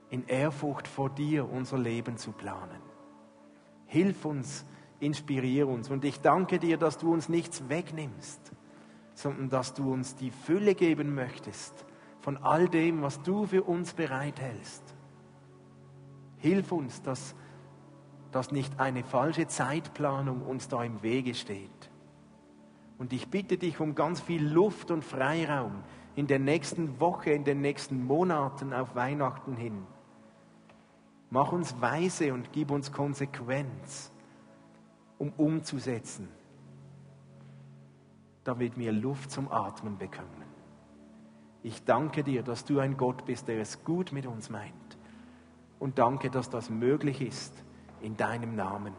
in 0.09 0.25
Ehrfurcht 0.25 0.87
vor 0.87 1.09
dir 1.09 1.49
unser 1.49 1.77
Leben 1.77 2.17
zu 2.17 2.31
planen. 2.31 2.88
Hilf 3.89 4.25
uns, 4.25 4.65
inspirier 4.99 5.67
uns. 5.67 5.91
Und 5.91 6.03
ich 6.03 6.21
danke 6.21 6.57
dir, 6.57 6.77
dass 6.77 6.97
du 6.97 7.13
uns 7.13 7.29
nichts 7.29 7.69
wegnimmst, 7.69 8.51
sondern 9.13 9.49
dass 9.49 9.73
du 9.73 9.93
uns 9.93 10.15
die 10.15 10.31
Fülle 10.31 10.73
geben 10.73 11.13
möchtest 11.13 11.85
von 12.21 12.37
all 12.37 12.67
dem, 12.67 13.01
was 13.03 13.21
du 13.21 13.45
für 13.45 13.63
uns 13.63 13.93
bereithältst. 13.93 14.83
Hilf 16.37 16.71
uns, 16.71 17.01
dass 17.01 17.35
dass 18.31 18.51
nicht 18.51 18.79
eine 18.79 19.03
falsche 19.03 19.47
Zeitplanung 19.47 20.41
uns 20.41 20.67
da 20.67 20.83
im 20.83 21.01
Wege 21.01 21.33
steht. 21.33 21.89
Und 22.97 23.13
ich 23.13 23.29
bitte 23.29 23.57
dich 23.57 23.79
um 23.79 23.95
ganz 23.95 24.21
viel 24.21 24.45
Luft 24.45 24.91
und 24.91 25.03
Freiraum 25.03 25.83
in 26.15 26.27
der 26.27 26.39
nächsten 26.39 26.99
Woche, 26.99 27.31
in 27.31 27.43
den 27.43 27.61
nächsten 27.61 28.03
Monaten 28.05 28.73
auf 28.73 28.95
Weihnachten 28.95 29.55
hin. 29.55 29.85
Mach 31.29 31.51
uns 31.51 31.79
weise 31.79 32.33
und 32.33 32.51
gib 32.51 32.71
uns 32.71 32.91
Konsequenz, 32.91 34.11
um 35.17 35.31
umzusetzen, 35.37 36.27
damit 38.43 38.77
wir 38.77 38.91
Luft 38.91 39.29
zum 39.31 39.51
Atmen 39.51 39.97
bekommen. 39.97 40.49
Ich 41.61 41.83
danke 41.83 42.23
dir, 42.23 42.41
dass 42.41 42.65
du 42.65 42.79
ein 42.79 42.97
Gott 42.97 43.25
bist, 43.25 43.47
der 43.47 43.59
es 43.59 43.83
gut 43.83 44.11
mit 44.11 44.25
uns 44.25 44.49
meint. 44.49 44.73
Und 45.77 45.99
danke, 45.99 46.29
dass 46.29 46.49
das 46.49 46.69
möglich 46.69 47.21
ist 47.21 47.53
in 48.01 48.17
deinem 48.17 48.55
Namen. 48.55 48.93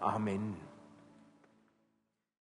Amen. 0.00 0.65